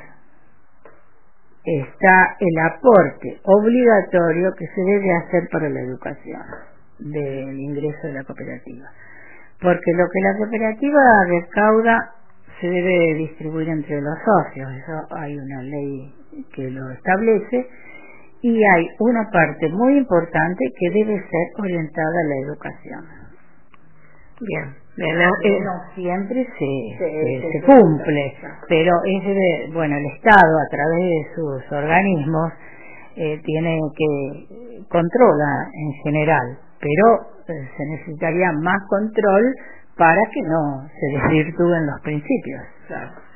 está 1.66 2.36
el 2.40 2.60
aporte 2.60 3.40
obligatorio 3.44 4.54
que 4.58 4.68
se 4.68 4.82
debe 4.82 5.16
hacer 5.16 5.48
para 5.52 5.70
la 5.70 5.82
educación 5.82 6.42
del 7.00 7.60
ingreso 7.60 8.08
de 8.08 8.14
la 8.14 8.24
cooperativa. 8.24 8.86
Porque 9.62 9.94
lo 9.94 10.06
que 10.10 10.20
la 10.22 10.38
cooperativa 10.38 11.02
recauda 11.28 12.15
se 12.60 12.68
debe 12.68 13.14
distribuir 13.16 13.70
entre 13.70 14.02
los 14.02 14.18
socios, 14.24 14.72
eso 14.72 15.16
hay 15.18 15.38
una 15.38 15.62
ley 15.64 16.14
que 16.54 16.70
lo 16.70 16.90
establece, 16.92 17.68
y 18.42 18.64
hay 18.64 18.88
una 19.00 19.30
parte 19.32 19.70
muy 19.70 19.98
importante 19.98 20.66
que 20.80 20.90
debe 20.92 21.16
ser 21.16 21.48
orientada 21.58 22.20
a 22.24 22.28
la 22.30 22.36
educación. 22.48 23.26
Bien, 24.42 24.76
eh, 24.98 25.60
no 25.64 25.72
siempre 25.96 26.46
se, 26.58 26.98
se, 26.98 27.62
cumple, 27.66 28.34
pero 28.70 28.92
es 29.06 29.74
bueno, 29.74 29.98
el 29.98 30.06
Estado 30.06 30.60
a 30.60 30.70
través 30.70 31.00
de 31.00 31.26
sus 31.36 31.72
organismos 31.72 32.54
eh, 33.16 33.42
tiene 33.44 33.80
que 33.98 34.84
controla 34.90 35.70
en 35.74 35.92
general, 36.04 36.60
pero 36.80 37.28
eh, 37.48 37.70
se 37.78 37.86
necesitaría 37.86 38.52
más 38.62 38.82
control 38.90 39.44
para 39.98 40.22
que 40.34 40.42
no 40.42 40.88
se 40.88 41.18
desvirtúen 41.18 41.86
los 41.88 42.02
principios. 42.02 42.62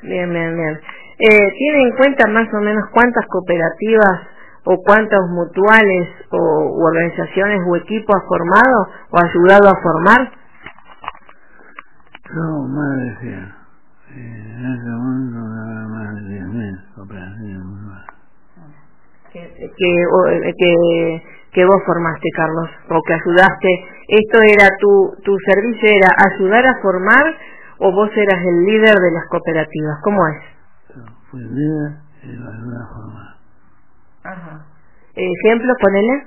Bien, 0.03 0.29
bien, 0.29 0.55
bien. 0.55 0.79
Eh, 1.19 1.51
¿Tiene 1.57 1.83
en 1.83 1.95
cuenta 1.97 2.27
más 2.27 2.47
o 2.53 2.61
menos 2.61 2.83
cuántas 2.93 3.25
cooperativas 3.27 4.21
o 4.65 4.77
cuántos 4.83 5.19
mutuales 5.29 6.07
o 6.31 6.83
organizaciones 6.85 7.59
o 7.67 7.75
equipos 7.75 8.15
ha 8.15 8.27
formado 8.27 8.87
o 9.11 9.17
ha 9.17 9.23
ayudado 9.23 9.69
a 9.69 9.81
formar? 9.81 10.31
No, 12.33 12.67
más 12.67 12.97
de 12.97 13.15
100. 13.21 13.59
En 14.15 14.65
ese 14.73 14.89
momento 14.89 15.39
más 15.89 16.15
de 16.15 16.21
10.000 16.21 16.95
cooperativas 16.95 18.09
que, 19.31 19.39
que, 19.77 20.53
que, 20.57 21.21
que 21.51 21.65
vos 21.65 21.81
formaste, 21.85 22.29
Carlos, 22.35 22.69
o 22.89 23.01
que 23.05 23.13
ayudaste. 23.13 23.69
¿Esto 24.07 24.37
era 24.41 24.67
tu, 24.79 25.15
tu 25.23 25.37
servicio, 25.45 25.89
era 25.89 26.09
ayudar 26.33 26.65
a 26.67 26.81
formar 26.81 27.35
o 27.79 27.91
vos 27.91 28.09
eras 28.15 28.39
el 28.43 28.65
líder 28.65 28.95
de 28.95 29.11
las 29.11 29.25
cooperativas? 29.29 29.97
¿Cómo 30.03 30.27
es? 30.27 30.59
fui 31.31 31.41
líder 31.41 31.91
y 32.23 32.33
lo 32.33 32.49
ayudé 32.49 32.75
a 32.75 32.87
formar. 32.87 33.35
Ajá. 34.23 34.65
¿Ejemplo, 35.15 35.73
ponele? 35.79 36.23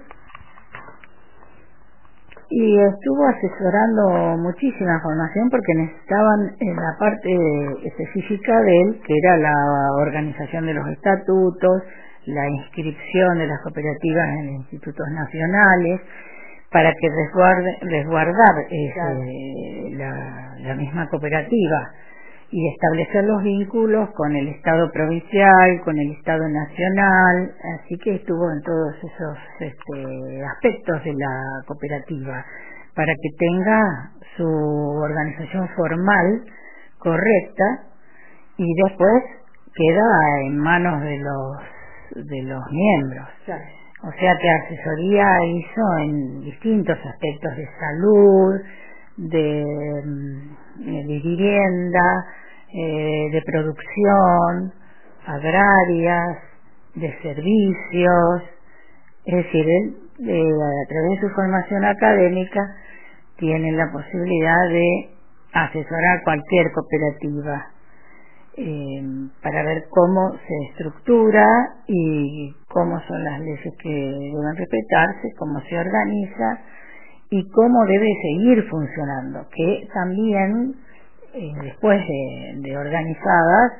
Y 2.55 2.79
estuvo 2.79 3.27
asesorando 3.27 4.37
muchísima 4.37 5.01
formación 5.03 5.49
porque 5.49 5.75
necesitaban 5.75 6.55
en 6.61 6.77
la 6.77 6.97
parte 6.99 7.89
específica 7.89 8.61
de 8.61 8.81
él, 8.83 9.01
que 9.07 9.15
era 9.17 9.39
la 9.39 9.55
organización 10.03 10.67
de 10.67 10.75
los 10.75 10.87
estatutos, 10.89 11.83
la 12.27 12.49
inscripción 12.49 13.39
de 13.39 13.47
las 13.47 13.61
cooperativas 13.63 14.29
en 14.39 14.49
institutos 14.55 15.07
nacionales 15.11 16.01
para 16.71 16.93
que 16.93 17.09
resguarde, 17.09 17.79
resguardar 17.83 18.55
este, 18.71 19.97
la, 19.97 20.57
la 20.61 20.75
misma 20.75 21.09
cooperativa 21.09 21.91
y 22.51 22.69
establecer 22.69 23.25
los 23.25 23.43
vínculos 23.43 24.11
con 24.15 24.37
el 24.37 24.49
Estado 24.49 24.91
provincial, 24.93 25.81
con 25.85 25.99
el 25.99 26.13
Estado 26.13 26.47
nacional, 26.49 27.51
así 27.81 27.97
que 27.99 28.17
estuvo 28.17 28.51
en 28.53 28.63
todos 28.63 28.95
esos 28.99 29.39
este, 29.59 30.45
aspectos 30.45 31.03
de 31.03 31.15
la 31.15 31.65
cooperativa, 31.67 32.45
para 32.95 33.13
que 33.15 33.29
tenga 33.39 34.13
su 34.37 34.45
organización 34.45 35.67
formal 35.77 36.43
correcta 36.99 37.65
y 38.59 38.67
después 38.85 39.23
queda 39.75 40.41
en 40.45 40.59
manos 40.59 41.03
de 41.03 41.19
los 41.19 41.57
de 42.15 42.43
los 42.43 42.63
miembros. 42.71 43.29
O 44.03 44.11
sea 44.19 44.33
que 44.37 44.51
asesoría 44.51 45.45
hizo 45.47 45.99
en 46.01 46.41
distintos 46.43 46.99
aspectos 47.05 47.57
de 47.57 47.69
salud, 47.79 48.61
de, 49.17 50.03
mm, 50.05 51.07
de 51.07 51.21
vivienda, 51.23 52.27
eh, 52.75 53.29
de 53.31 53.43
producción, 53.43 54.73
agrarias, 55.27 56.39
de 56.95 57.13
servicios. 57.23 58.43
Es 59.25 59.37
decir, 59.37 59.67
él, 59.69 59.95
a 60.19 60.89
través 60.89 61.11
de 61.11 61.29
su 61.29 61.35
formación 61.35 61.85
académica, 61.85 62.61
tiene 63.37 63.73
la 63.73 63.91
posibilidad 63.93 64.69
de 64.69 65.11
asesorar 65.53 66.23
cualquier 66.25 66.73
cooperativa 66.73 67.72
eh, 68.57 69.03
para 69.43 69.63
ver 69.63 69.85
cómo 69.89 70.33
se 70.33 70.69
estructura 70.71 71.47
y 71.87 72.55
cómo 72.69 73.01
son 73.09 73.25
las 73.25 73.41
leyes 73.41 73.75
que 73.83 73.89
deben 73.89 74.57
respetarse, 74.57 75.33
cómo 75.39 75.61
se 75.63 75.79
organiza 75.79 76.61
y 77.31 77.49
cómo 77.51 77.87
debe 77.87 78.09
seguir 78.23 78.69
funcionando, 78.69 79.47
que 79.55 79.89
también 79.95 80.75
eh, 81.35 81.53
después 81.63 81.99
de, 82.61 82.77
organizadas 82.77 83.73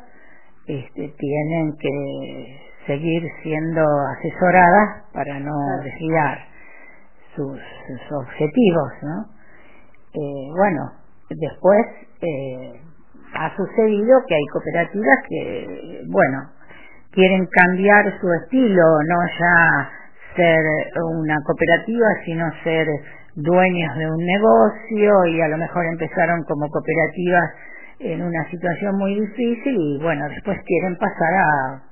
este, 0.67 1.15
tienen 1.19 1.77
que 1.77 2.61
seguir 2.87 3.23
siendo 3.43 3.83
asesoradas 4.17 5.05
para 5.13 5.39
no 5.39 5.53
desviar 5.85 6.39
sus, 7.37 7.61
objetivos, 8.11 8.93
¿no? 9.03 9.27
Eh, 10.15 10.51
bueno, 10.57 10.93
después 11.29 11.87
eh, 12.23 12.81
ha 13.35 13.57
sucedido 13.57 14.19
que 14.27 14.35
hay 14.35 14.47
cooperativas 14.53 15.19
que, 15.29 16.03
bueno, 16.09 16.51
quieren 17.13 17.47
cambiar 17.47 18.05
su 18.21 18.33
estilo, 18.33 18.83
no 19.09 19.27
ya 19.39 19.91
ser 20.37 20.65
una 21.15 21.37
cooperativa, 21.45 22.07
sino 22.25 22.51
ser 22.65 22.87
dueños 23.35 23.97
de 23.97 24.07
un 24.11 24.25
negocio 24.25 25.27
y 25.27 25.41
a 25.41 25.49
lo 25.49 25.59
mejor 25.59 25.87
empezaron 25.87 26.43
como 26.45 26.69
cooperativas 26.69 27.51
en 28.01 28.23
una 28.23 28.51
situación 28.51 28.97
muy 28.97 29.15
difícil 29.21 29.77
y 29.79 29.99
bueno, 30.03 30.29
después 30.29 30.59
quieren 30.67 30.97
pasar 30.97 31.35
a, 31.35 31.83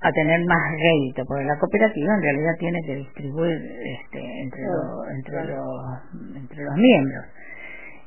a 0.00 0.12
tener 0.12 0.40
más 0.46 0.70
rédito, 0.72 1.24
porque 1.26 1.44
la 1.44 1.58
cooperativa 1.58 2.14
en 2.14 2.22
realidad 2.22 2.52
tiene 2.58 2.78
que 2.86 2.94
distribuir 2.96 3.56
este, 3.56 4.42
entre, 4.42 4.62
entre, 5.16 5.46
los, 5.46 6.36
entre 6.36 6.64
los 6.64 6.74
miembros 6.76 7.24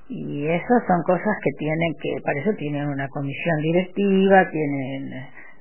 y 0.08 0.48
esas 0.48 0.84
son 0.88 1.02
cosas 1.04 1.36
que 1.44 1.52
tienen 1.58 1.94
que, 2.02 2.22
para 2.24 2.40
eso 2.40 2.52
tienen 2.58 2.88
una 2.88 3.08
comisión 3.10 3.58
directiva, 3.62 4.50
tienen 4.52 5.10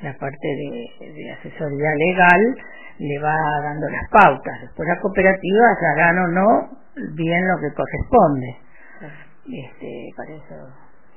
la 0.03 0.13
parte 0.19 0.49
de, 0.49 1.33
asesoría 1.33 1.91
legal, 2.09 2.57
le 2.99 3.19
va 3.21 3.37
dando 3.63 3.89
las 3.89 4.09
pautas. 4.11 4.61
Después 4.61 4.89
la 4.89 5.01
cooperativa 5.01 5.67
ya 5.81 5.91
hagan 5.93 6.19
o 6.19 6.29
no 6.29 6.69
bien 7.15 7.49
lo 7.49 7.59
que 7.61 7.75
corresponde. 7.75 8.57
Este, 9.47 10.11
para 10.17 10.33
eso 10.33 10.69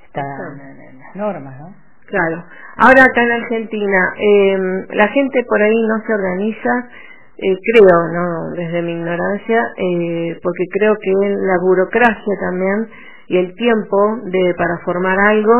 están 0.05 0.59
en, 0.59 0.99
las 0.99 1.15
normas, 1.15 1.59
¿no? 1.59 1.75
Claro. 2.07 2.43
Ahora 2.77 3.03
acá 3.03 3.21
en 3.21 3.31
Argentina, 3.31 4.13
eh, 4.17 4.57
la 4.91 5.07
gente 5.09 5.43
por 5.47 5.61
ahí 5.61 5.81
no 5.87 5.99
se 6.05 6.13
organiza, 6.13 6.89
eh, 7.37 7.57
creo, 7.61 8.07
no, 8.13 8.51
desde 8.55 8.81
mi 8.81 8.93
ignorancia, 8.93 9.61
eh, 9.77 10.39
porque 10.41 10.63
creo 10.71 10.95
que 10.95 11.11
la 11.11 11.57
burocracia 11.61 12.33
también 12.39 12.87
y 13.27 13.37
el 13.37 13.53
tiempo 13.55 14.17
de 14.23 14.53
para 14.57 14.77
formar 14.85 15.17
algo 15.19 15.53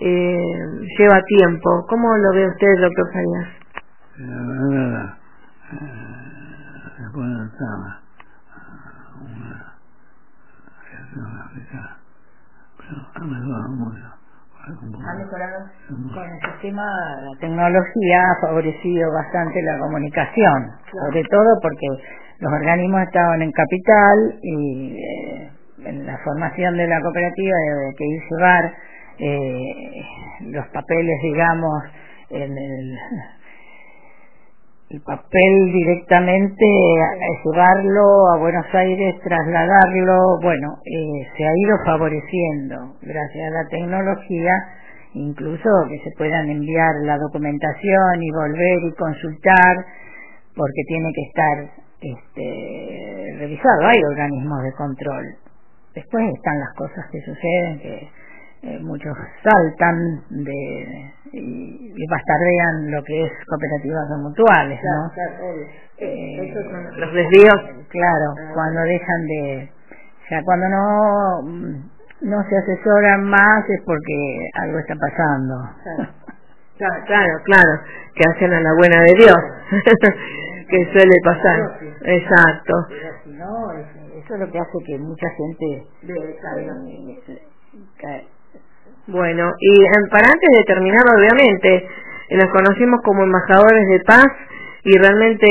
eh, 0.00 0.86
lleva 0.98 1.20
tiempo. 1.22 1.86
¿Cómo 1.88 2.16
lo 2.16 2.32
ve 2.32 2.48
usted, 2.48 2.68
doctor 2.80 3.06
Sayas? 3.12 3.48
La 4.18 4.42
verdad, 4.46 5.14
después 6.98 7.26
de 7.26 7.34
una 7.34 8.02
gestión 10.90 11.40
aplicada, 11.44 11.96
pero 12.78 12.96
ha 13.14 13.24
mejorado 13.24 13.68
mucho. 13.70 14.04
Ha 14.68 15.14
mejorado 15.14 15.64
con 16.12 16.24
el 16.28 16.40
sistema, 16.52 16.84
la 17.22 17.38
tecnología 17.40 18.22
ha 18.22 18.40
favorecido 18.46 19.12
bastante 19.12 19.62
la 19.62 19.78
comunicación, 19.78 20.72
sobre 20.92 21.22
todo 21.24 21.58
porque 21.62 21.86
los 22.40 22.52
organismos 22.52 23.02
estaban 23.02 23.40
en 23.40 23.50
capital 23.52 24.38
y 24.42 24.96
eh, 24.98 25.50
en 25.84 26.06
la 26.06 26.18
formación 26.24 26.76
de 26.76 26.86
la 26.86 27.00
cooperativa 27.00 27.56
de 27.56 27.94
que 27.96 28.04
ir 28.04 28.22
llevar 28.30 28.74
eh, 29.18 30.02
los 30.50 30.66
papeles, 30.68 31.22
digamos, 31.22 31.82
el 34.90 35.02
papel 35.02 35.72
directamente, 35.72 36.64
llevarlo 37.44 38.32
a 38.32 38.38
Buenos 38.38 38.66
Aires, 38.72 39.16
trasladarlo, 39.22 40.40
bueno, 40.40 40.78
eh, 40.84 41.28
se 41.36 41.44
ha 41.44 41.52
ido 41.56 41.76
favoreciendo 41.84 42.96
gracias 43.02 43.48
a 43.48 43.62
la 43.62 43.68
tecnología, 43.68 44.52
incluso 45.12 45.68
que 45.90 45.98
se 45.98 46.16
puedan 46.16 46.48
enviar 46.48 46.94
la 47.04 47.18
documentación 47.18 48.22
y 48.22 48.30
volver 48.30 48.78
y 48.84 48.94
consultar, 48.94 49.76
porque 50.56 50.82
tiene 50.86 51.12
que 51.14 51.22
estar 51.22 51.58
este, 52.00 53.36
revisado, 53.38 53.86
hay 53.88 54.00
organismos 54.10 54.62
de 54.62 54.72
control. 54.72 55.47
Después 55.94 56.24
están 56.34 56.60
las 56.60 56.74
cosas 56.74 57.06
que 57.10 57.20
suceden, 57.20 57.78
que 57.80 58.10
eh, 58.62 58.78
muchos 58.80 59.16
saltan 59.42 60.22
de 60.30 61.12
y, 61.32 62.06
bastardean 62.10 62.90
lo 62.90 63.02
que 63.04 63.24
es 63.24 63.32
cooperativas 63.46 64.08
mutuales, 64.18 64.80
¿no? 64.82 65.12
Eh, 65.98 66.54
los 66.96 67.12
desvíos. 67.12 67.60
Claro, 67.88 68.34
ah. 68.36 68.50
cuando 68.54 68.80
dejan 68.82 69.26
de, 69.26 69.70
o 69.92 70.28
sea, 70.28 70.42
cuando 70.44 70.68
no 70.68 71.78
no 72.20 72.42
se 72.48 72.56
asesoran 72.56 73.24
más 73.24 73.68
es 73.68 73.80
porque 73.84 74.48
algo 74.54 74.78
está 74.78 74.94
pasando. 74.96 75.54
Claro, 76.78 77.04
claro, 77.06 77.32
claro, 77.44 77.80
que 78.14 78.24
hacen 78.24 78.52
a 78.52 78.60
la 78.60 78.74
buena 78.74 79.00
de 79.02 79.14
Dios, 79.14 79.38
que 80.68 80.92
suele 80.92 81.14
pasar. 81.24 81.78
Exacto. 82.02 82.74
Eso 84.28 84.34
es 84.34 84.40
lo 84.40 84.52
que 84.52 84.58
hace 84.58 84.78
que 84.84 84.98
mucha 84.98 85.26
gente 85.30 85.86
bueno, 89.06 89.50
y 89.58 89.84
para 90.10 90.28
antes 90.28 90.50
de 90.52 90.64
terminar, 90.64 91.00
obviamente, 91.16 91.88
nos 92.36 92.50
conocimos 92.50 93.00
como 93.02 93.22
embajadores 93.22 93.88
de 93.88 94.00
paz 94.00 94.26
y 94.84 94.98
realmente 94.98 95.46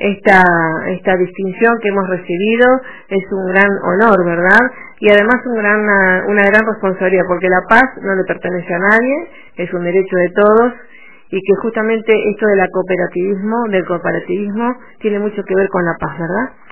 esta, 0.00 0.42
esta 0.88 1.16
distinción 1.16 1.78
que 1.80 1.88
hemos 1.88 2.08
recibido 2.08 2.66
es 3.10 3.24
un 3.30 3.46
gran 3.52 3.70
honor, 3.84 4.24
¿verdad? 4.26 4.58
Y 4.98 5.10
además 5.10 5.36
un 5.46 5.54
gran, 5.54 5.80
una 6.26 6.46
gran 6.46 6.66
responsabilidad, 6.66 7.22
porque 7.28 7.46
la 7.48 7.62
paz 7.68 7.84
no 8.02 8.16
le 8.16 8.24
pertenece 8.24 8.74
a 8.74 8.78
nadie, 8.78 9.28
es 9.54 9.72
un 9.72 9.84
derecho 9.84 10.16
de 10.16 10.30
todos 10.34 10.72
y 11.30 11.40
que 11.40 11.54
justamente 11.62 12.12
esto 12.30 12.46
del 12.46 12.68
cooperativismo, 12.70 13.56
del 13.70 13.86
cooperativismo, 13.86 14.76
tiene 14.98 15.20
mucho 15.20 15.42
que 15.44 15.54
ver 15.54 15.68
con 15.68 15.84
la 15.84 15.94
paz, 16.00 16.18
¿verdad? 16.18 16.64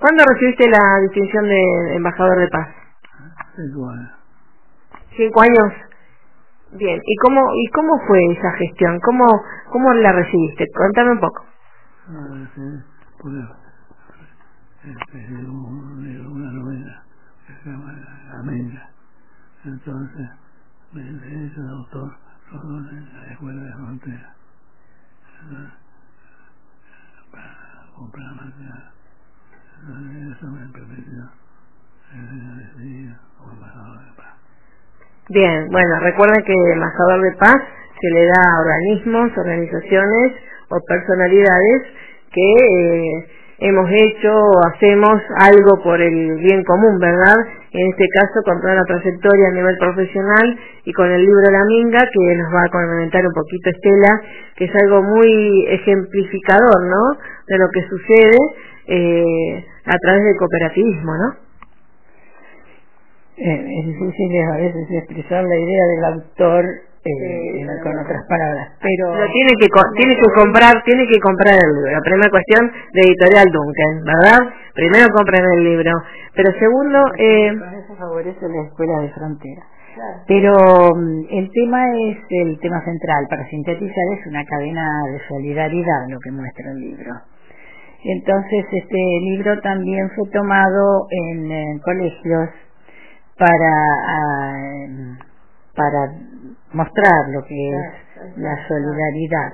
¿Cuándo 0.00 0.24
recibiste 0.24 0.66
la 0.68 0.98
distinción 1.02 1.44
de 1.44 1.96
embajador 1.96 2.38
de 2.38 2.48
paz? 2.48 2.68
Cinco 5.16 5.42
años. 5.42 5.72
Bien, 6.72 7.00
¿y 7.04 7.16
cómo 7.16 7.40
y 7.54 7.66
cómo 7.70 7.98
fue 8.06 8.32
esa 8.32 8.50
gestión? 8.52 8.98
¿Cómo 9.00 9.26
cómo 9.70 9.92
la 9.94 10.12
recibiste? 10.12 10.64
Cuéntame 10.74 11.12
un 11.12 11.20
poco. 11.20 11.44
No, 12.08 12.46
pues, 13.18 13.34
este, 14.84 15.18
una 15.44 16.52
novela 16.52 17.02
que 17.46 17.52
se 17.62 17.70
llama 17.70 17.92
Amenga. 18.40 18.88
Entonces, 19.64 20.28
me 20.92 21.02
hizo 21.02 21.60
el 21.60 21.68
autor 21.68 22.12
en 22.52 23.20
la 23.20 23.32
escuela 23.32 23.62
de 23.62 23.72
frontera 23.72 24.34
para 27.30 27.86
comprar 27.94 28.34
material. 28.34 28.90
Entonces, 29.82 30.22
eso 30.22 30.22
me 30.22 30.24
permitió 30.24 30.29
decidir 30.29 30.29
como 30.29 30.29
embajador 30.29 30.29
de 30.29 30.29
paz. 30.29 30.29
Bien, 35.28 35.68
bueno, 35.70 36.00
recuerden 36.00 36.42
que 36.44 36.52
el 36.52 36.72
embajador 36.72 37.22
de 37.22 37.32
paz 37.36 37.56
se 38.00 38.10
le 38.14 38.26
da 38.26 38.56
a 38.56 38.60
organismos, 38.60 39.30
organizaciones 39.36 40.32
o 40.70 40.80
personalidades 40.88 41.82
que 42.32 42.54
eh, 42.54 43.26
hemos 43.58 43.88
hecho 43.92 44.32
o 44.32 44.66
hacemos 44.66 45.22
algo 45.36 45.82
por 45.82 46.00
el 46.00 46.36
bien 46.38 46.64
común, 46.64 46.98
¿verdad? 46.98 47.36
En 47.72 47.90
este 47.90 48.06
caso 48.08 48.40
con 48.44 48.60
toda 48.60 48.74
la 48.74 48.84
trayectoria 48.84 49.48
a 49.48 49.52
nivel 49.52 49.76
profesional 49.78 50.58
y 50.84 50.92
con 50.92 51.10
el 51.12 51.24
libro 51.24 51.50
La 51.50 51.64
Minga 51.64 52.08
que 52.10 52.36
nos 52.36 52.52
va 52.52 52.64
a 52.64 52.70
comentar 52.70 53.24
un 53.24 53.34
poquito 53.34 53.70
Estela, 53.70 54.22
que 54.56 54.64
es 54.64 54.74
algo 54.82 55.02
muy 55.02 55.66
ejemplificador, 55.68 56.86
¿no? 56.86 57.18
De 57.46 57.58
lo 57.58 57.68
que 57.68 57.82
sucede 57.88 58.38
eh, 58.86 59.66
a 59.86 59.98
través 59.98 60.24
del 60.24 60.36
cooperativismo, 60.36 61.12
¿no? 61.16 61.50
Eh, 63.36 63.80
es 63.80 63.86
difícil 63.86 64.42
a 64.52 64.56
veces 64.56 64.86
expresar 64.90 65.44
la 65.44 65.56
idea 65.56 65.84
del 65.86 66.04
autor 66.04 66.64
eh, 67.02 67.66
con 67.82 67.98
otras 67.98 68.22
palabras 68.28 68.76
pero 68.82 69.14
tiene 69.32 69.56
que 69.56 69.68
tiene 69.96 70.14
que 70.14 70.30
comprar 70.34 70.82
tiene 70.84 71.06
que 71.06 71.18
comprar 71.20 71.54
el 71.54 71.74
libro. 71.74 71.90
La 71.90 72.00
primera 72.02 72.28
cuestión 72.28 72.70
de 72.92 73.00
editorial 73.00 73.48
Duncan 73.50 74.04
verdad 74.04 74.40
primero 74.74 75.06
compren 75.14 75.42
el 75.56 75.64
libro. 75.64 75.90
Pero 76.34 76.52
segundo 76.58 76.98
eh, 77.16 77.52
eso 77.82 77.96
favorece 77.96 78.46
la 78.46 78.62
escuela 78.68 79.00
de 79.00 79.08
frontera. 79.08 79.62
Pero 80.26 80.94
mm, 80.94 81.24
el 81.30 81.50
tema 81.50 81.80
es 81.96 82.18
el 82.28 82.58
tema 82.60 82.84
central 82.84 83.26
para 83.30 83.48
sintetizar 83.48 84.04
es 84.18 84.26
una 84.26 84.44
cadena 84.44 84.84
de 85.12 85.18
solidaridad 85.28 86.08
lo 86.10 86.18
que 86.20 86.30
muestra 86.30 86.70
el 86.72 86.80
libro 86.80 87.29
entonces 88.04 88.64
este 88.72 89.20
libro 89.22 89.60
también 89.60 90.10
fue 90.16 90.28
tomado 90.30 91.06
en 91.10 91.78
colegios 91.80 92.48
para, 93.38 93.72
ah, 94.06 95.18
para 95.74 96.12
mostrar 96.72 97.28
lo 97.32 97.44
que 97.44 97.68
es 97.68 98.36
la 98.36 98.56
solidaridad. 98.68 99.52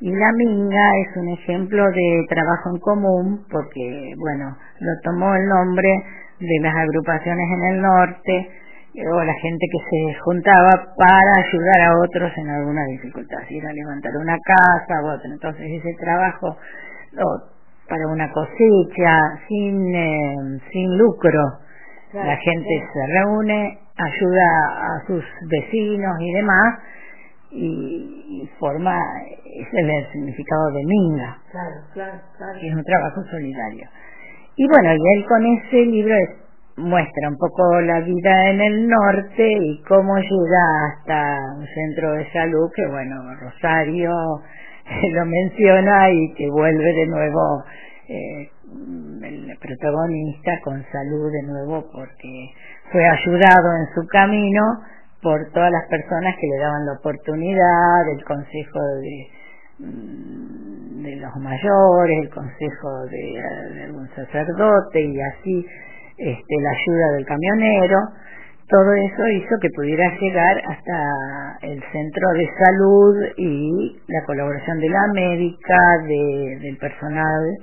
Y 0.00 0.12
la 0.12 0.32
Minga 0.32 0.90
es 1.02 1.16
un 1.16 1.28
ejemplo 1.28 1.84
de 1.90 2.26
trabajo 2.28 2.70
en 2.70 2.78
común 2.80 3.44
porque, 3.50 4.14
bueno, 4.16 4.56
lo 4.80 4.92
tomó 5.02 5.34
el 5.34 5.48
nombre 5.48 5.88
de 6.38 6.60
las 6.62 6.74
agrupaciones 6.74 7.46
en 7.50 7.74
el 7.74 7.82
norte 7.82 8.50
o 8.94 9.22
la 9.22 9.34
gente 9.34 9.66
que 9.70 9.78
se 9.90 10.18
juntaba 10.20 10.94
para 10.96 11.46
ayudar 11.46 11.80
a 11.82 11.98
otros 11.98 12.32
en 12.36 12.48
alguna 12.48 12.84
dificultad, 12.86 13.38
si 13.48 13.58
era 13.58 13.72
levantar 13.72 14.12
una 14.16 14.36
casa 14.38 15.02
u 15.02 15.06
otra. 15.14 15.30
Entonces 15.30 15.66
ese 15.66 15.94
trabajo 16.00 16.56
para 17.88 18.06
una 18.08 18.30
cosecha 18.30 19.18
sin, 19.48 19.94
eh, 19.94 20.36
sin 20.70 20.98
lucro, 20.98 21.40
la 22.12 22.36
gente 22.36 22.86
se 22.92 23.20
reúne, 23.20 23.78
ayuda 23.96 24.94
a 24.94 25.06
sus 25.06 25.24
vecinos 25.48 26.16
y 26.20 26.32
demás, 26.32 26.78
y, 27.50 28.50
forma, 28.58 28.98
ese 29.44 29.80
es 29.80 29.88
el 29.88 30.12
significado 30.12 30.70
de 30.72 30.84
Minga, 30.84 31.38
claro, 31.50 31.76
claro, 31.94 32.20
claro. 32.36 32.60
que 32.60 32.68
es 32.68 32.74
un 32.74 32.84
trabajo 32.84 33.22
solidario. 33.30 33.88
Y 34.56 34.66
bueno, 34.68 34.92
y 34.92 35.16
él 35.16 35.26
con 35.26 35.46
ese 35.46 35.76
libro 35.86 36.14
muestra 36.76 37.28
un 37.28 37.36
poco 37.36 37.80
la 37.80 38.00
vida 38.00 38.50
en 38.50 38.60
el 38.60 38.88
norte 38.88 39.52
y 39.52 39.82
cómo 39.82 40.16
llega 40.16 40.86
hasta 40.88 41.38
un 41.56 41.66
centro 41.66 42.12
de 42.12 42.30
salud 42.32 42.70
que, 42.74 42.86
bueno, 42.86 43.16
Rosario 43.40 44.12
lo 45.12 45.26
menciona 45.26 46.10
y 46.10 46.34
que 46.34 46.48
vuelve 46.50 46.92
de 46.92 47.06
nuevo 47.06 47.64
eh, 48.08 48.50
el 49.22 49.58
protagonista 49.60 50.60
con 50.62 50.82
salud 50.90 51.30
de 51.30 51.42
nuevo 51.42 51.84
porque 51.92 52.50
fue 52.90 53.04
ayudado 53.04 53.76
en 53.76 53.94
su 53.94 54.06
camino 54.08 54.62
por 55.22 55.50
todas 55.52 55.70
las 55.70 55.86
personas 55.88 56.34
que 56.40 56.46
le 56.46 56.58
daban 56.58 56.86
la 56.86 56.92
oportunidad, 56.92 58.08
el 58.12 58.24
consejo 58.24 58.78
de, 59.00 59.28
mm, 59.78 61.02
de 61.02 61.16
los 61.16 61.36
mayores, 61.36 62.18
el 62.22 62.30
consejo 62.30 63.04
de, 63.10 63.84
algún 63.84 64.08
sacerdote 64.14 65.00
y 65.00 65.20
así 65.20 65.66
este, 66.16 66.54
la 66.60 66.70
ayuda 66.70 67.12
del 67.16 67.26
camionero, 67.26 67.98
todo 68.68 68.92
eso 68.92 69.26
hizo 69.28 69.56
que 69.60 69.70
pudiera 69.74 70.04
llegar 70.18 70.56
hasta 70.68 71.58
el 71.62 71.82
centro 71.90 72.28
de 72.34 72.50
salud 72.58 73.16
y 73.36 74.00
la 74.08 74.24
colaboración 74.26 74.78
de 74.80 74.88
la 74.90 75.06
médica, 75.14 75.98
de, 76.06 76.58
del 76.60 76.76
personal 76.76 77.56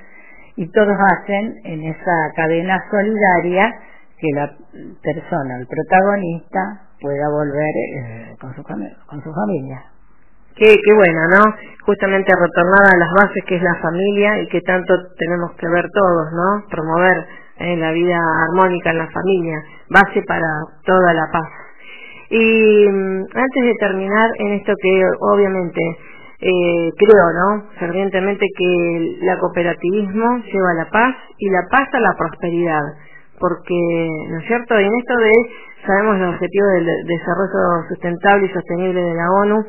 y 0.56 0.72
todos 0.72 0.96
hacen 1.12 1.54
en 1.64 1.84
esa 1.84 2.32
cadena 2.36 2.82
solidaria 2.90 3.74
que 4.18 4.28
la 4.34 4.50
persona, 5.04 5.58
el 5.60 5.68
protagonista, 5.68 6.82
pueda 7.00 7.30
volver 7.30 7.74
eh, 7.98 8.36
con, 8.40 8.56
su, 8.56 8.64
familia. 8.64 9.84
Qué, 10.56 10.78
qué 10.84 10.94
buena, 10.94 11.28
¿no? 11.28 11.44
Justamente 11.86 12.32
retornar 12.32 12.94
a 12.94 12.98
las 12.98 13.10
bases 13.20 13.44
que 13.46 13.58
es 13.58 13.62
la 13.62 13.76
familia 13.82 14.40
y 14.42 14.48
que 14.48 14.62
tanto 14.62 14.94
tenemos 15.20 15.52
que 15.60 15.68
ver 15.68 15.86
todos, 15.94 16.32
¿no? 16.32 16.68
Promover 16.72 17.26
eh, 17.58 17.76
la 17.76 17.92
vida 17.92 18.18
armónica 18.50 18.92
en 18.92 18.98
la 18.98 19.08
familia, 19.12 19.62
base 19.90 20.22
para 20.28 20.48
toda 20.86 21.14
la 21.14 21.28
paz. 21.32 21.50
Y 22.30 22.88
mm, 22.90 23.22
antes 23.34 23.64
de 23.64 23.74
terminar 23.80 24.30
en 24.40 24.54
esto 24.54 24.74
que 24.82 25.04
obviamente 25.32 25.82
eh, 26.42 26.92
creo, 26.98 27.26
¿no? 27.34 27.64
Fervientemente 27.80 28.46
que 28.58 28.98
el 28.98 29.40
cooperativismo 29.40 30.38
lleva 30.52 30.72
a 30.72 30.84
la 30.86 30.90
paz 30.90 31.16
y 31.38 31.50
la 31.50 31.62
paz 31.72 31.88
a 31.94 32.00
la 32.00 32.14
prosperidad, 32.18 32.82
porque, 33.40 34.10
¿no 34.30 34.40
es 34.40 34.46
cierto? 34.48 34.80
Y 34.80 34.84
en 34.84 34.96
esto 34.96 35.18
de, 35.18 35.34
sabemos 35.86 36.20
los 36.20 36.34
objetivos 36.36 36.70
del 36.74 36.86
desarrollo 37.08 37.88
sustentable 37.90 38.46
y 38.48 38.54
sostenible 38.54 39.02
de 39.02 39.16
la 39.16 39.32
ONU, 39.44 39.66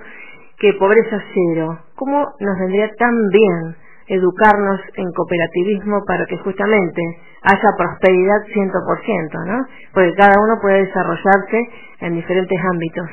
que 0.58 0.72
pobreza 0.74 1.22
cero. 1.34 1.78
¿Cómo 1.94 2.26
nos 2.40 2.58
vendría 2.58 2.90
tan 2.98 3.28
bien 3.30 3.76
educarnos 4.08 4.80
en 4.96 5.12
cooperativismo 5.12 6.04
para 6.06 6.26
que 6.26 6.38
justamente 6.38 7.02
haya 7.46 7.70
prosperidad 7.78 8.42
100%, 8.52 9.46
¿no? 9.46 9.66
Porque 9.94 10.14
cada 10.14 10.34
uno 10.34 10.58
puede 10.60 10.86
desarrollarse 10.86 11.68
en 12.00 12.14
diferentes 12.14 12.58
ámbitos. 12.72 13.08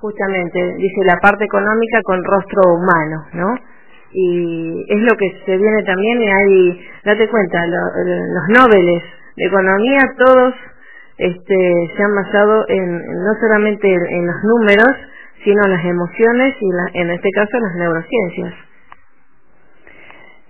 Justamente, 0.00 0.74
dice 0.76 1.04
la 1.04 1.16
parte 1.20 1.44
económica 1.44 2.00
con 2.02 2.24
rostro 2.24 2.74
humano, 2.74 3.26
¿no? 3.34 3.54
Y 4.14 4.84
es 4.88 5.00
lo 5.02 5.14
que 5.16 5.42
se 5.44 5.56
viene 5.56 5.82
también 5.84 6.20
y 6.20 6.28
hay, 6.28 6.86
date 7.04 7.28
cuenta, 7.28 7.58
los 7.66 8.48
nobeles 8.48 9.02
de 9.36 9.44
economía 9.46 10.00
todos 10.18 10.54
este, 11.18 11.90
se 11.96 12.02
han 12.02 12.14
basado 12.14 12.68
en 12.68 12.98
no 12.98 13.34
solamente 13.40 13.88
en 13.88 14.26
los 14.26 14.36
números, 14.44 14.96
sino 15.44 15.64
en 15.64 15.70
las 15.72 15.84
emociones 15.84 16.54
y 16.60 16.98
en 16.98 17.10
este 17.10 17.30
caso 17.30 17.56
en 17.56 17.62
las 17.62 17.74
neurociencias. 17.76 18.54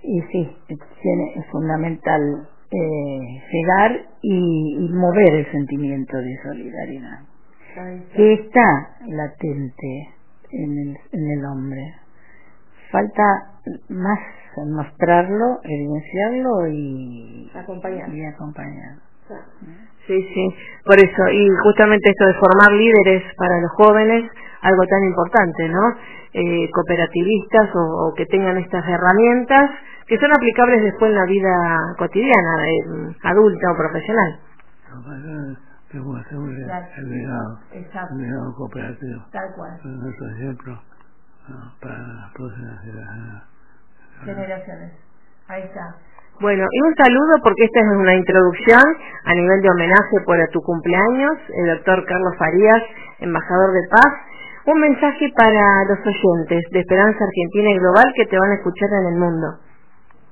Y 0.03 0.21
sí, 0.31 0.57
tiene, 0.67 1.33
es 1.35 1.45
fundamental 1.47 2.47
eh, 2.71 3.41
llegar 3.51 4.05
y, 4.21 4.89
mover 4.91 5.33
el 5.33 5.51
sentimiento 5.51 6.17
de 6.17 6.37
solidaridad, 6.43 7.19
que 8.15 8.33
está 8.33 8.97
latente 9.07 10.09
en 10.51 10.77
el, 10.77 10.97
en 11.11 11.39
el 11.39 11.45
hombre. 11.45 11.95
Falta 12.91 13.23
más 13.89 14.19
mostrarlo, 14.67 15.59
evidenciarlo 15.63 16.67
y 16.67 17.51
acompañar. 17.55 18.13
Y 18.13 18.25
acompañar. 18.25 18.97
Sí, 20.07 20.21
sí, 20.33 20.55
por 20.85 20.99
eso, 20.99 21.23
y 21.31 21.47
justamente 21.63 22.09
esto 22.09 22.25
de 22.25 22.33
formar 22.33 22.73
líderes 22.73 23.23
para 23.37 23.61
los 23.61 23.71
jóvenes, 23.71 24.29
algo 24.61 24.83
tan 24.89 25.03
importante, 25.03 25.69
¿no? 25.69 25.95
Eh, 26.33 26.69
cooperativistas 26.71 27.69
o, 27.73 28.13
que 28.15 28.25
tengan 28.25 28.57
estas 28.57 28.83
herramientas 28.85 29.71
que 30.07 30.17
son 30.17 30.33
aplicables 30.33 30.83
después 30.83 31.09
en 31.09 31.15
la 31.15 31.25
vida 31.25 31.95
cotidiana, 31.97 32.67
eh, 32.67 33.15
adulta 33.23 33.71
o 33.71 33.77
profesional. 33.77 34.39
Que 35.89 35.97
el 35.99 37.09
legado, 37.09 37.59
el 37.71 38.17
legado 38.17 38.55
cooperativo. 38.55 39.21
Tal 39.31 39.53
cual. 39.55 39.71
Es 39.77 39.85
nuestro 39.85 40.29
ejemplo 40.31 40.81
para 41.79 41.97
las 41.99 42.33
próximas 42.33 42.81
generaciones. 44.25 44.93
Ahí 45.47 45.63
está. 45.63 45.95
Bueno, 46.39 46.65
y 46.71 46.81
un 46.81 46.95
saludo 46.95 47.35
porque 47.43 47.63
esta 47.63 47.79
es 47.79 47.87
una 47.95 48.15
introducción 48.15 48.83
a 49.25 49.33
nivel 49.33 49.61
de 49.61 49.69
homenaje 49.69 50.17
por 50.25 50.37
tu 50.51 50.61
cumpleaños, 50.61 51.37
el 51.55 51.77
doctor 51.77 52.03
Carlos 52.05 52.35
Farías, 52.37 52.83
embajador 53.19 53.71
de 53.71 53.87
paz. 53.89 54.13
Un 54.65 54.79
mensaje 54.79 55.31
para 55.35 55.85
los 55.89 55.99
oyentes 55.99 56.63
de 56.71 56.79
Esperanza 56.79 57.19
Argentina 57.23 57.69
y 57.69 57.79
Global 57.79 58.05
que 58.15 58.25
te 58.25 58.39
van 58.39 58.51
a 58.51 58.55
escuchar 58.55 58.89
en 59.01 59.13
el 59.13 59.19
mundo. 59.19 59.47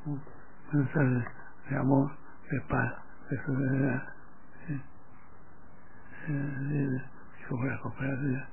Un 0.05 0.21
mensaje 0.73 1.27
de 1.69 1.75
amor, 1.77 2.11
de 2.49 2.61
paz, 2.69 2.93
de 3.29 3.37
solidaridad. 3.45 4.03
Como 7.49 7.65
la 7.65 7.77
cooperativa 7.79 8.47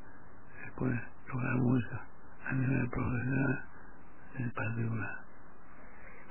se 0.65 1.33
lograr 1.33 1.57
mucho 1.57 2.01
a 2.47 2.53
nivel 2.53 2.89
profesional 2.91 3.65
en. 4.39 5.28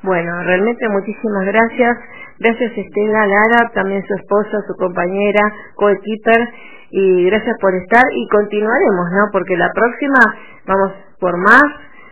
Bueno, 0.04 0.43
realmente 0.43 0.88
muchísimas 0.89 1.45
gracias. 1.45 1.98
Gracias 2.39 2.72
Estela 2.78 3.26
Lara, 3.26 3.72
también 3.74 4.04
su 4.06 4.14
esposa, 4.14 4.62
su 4.68 4.76
compañera, 4.76 5.41
coequiper, 5.76 6.50
y 6.91 7.26
gracias 7.26 7.58
por 7.60 7.74
estar 7.76 8.04
y 8.14 8.28
continuaremos, 8.30 9.06
¿no? 9.12 9.30
Porque 9.32 9.58
la 9.58 9.72
próxima 9.74 10.20
vamos 10.68 10.91
por 11.20 11.38
más 11.38 11.64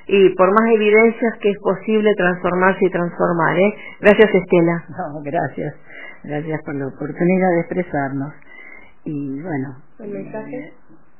y 0.07 0.29
por 0.35 0.51
más 0.51 0.65
evidencias 0.73 1.37
que 1.41 1.51
es 1.51 1.57
posible 1.59 2.13
transformarse 2.15 2.85
y 2.85 2.89
transformar, 2.89 3.57
¿eh? 3.57 3.75
Gracias 4.01 4.33
Estela. 4.33 4.83
No, 4.89 5.21
gracias. 5.21 5.75
Gracias 6.23 6.61
por 6.63 6.75
la 6.75 6.87
oportunidad 6.87 7.49
de 7.51 7.59
expresarnos. 7.59 8.33
Y 9.03 9.41
bueno, 9.41 9.75
¿Un 9.99 10.11
mensaje? 10.11 10.73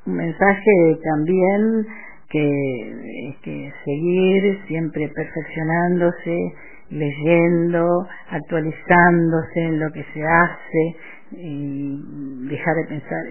Un 0.06 0.16
mensaje 0.16 0.98
también 1.04 1.86
que, 2.30 3.36
que 3.42 3.72
seguir 3.84 4.60
siempre 4.66 5.08
perfeccionándose, 5.08 6.52
leyendo, 6.90 8.06
actualizándose 8.30 9.60
en 9.60 9.80
lo 9.80 9.92
que 9.92 10.04
se 10.14 10.22
hace, 10.24 10.96
y 11.32 12.48
dejar 12.48 12.74
de 12.76 12.84
pensar 12.84 13.24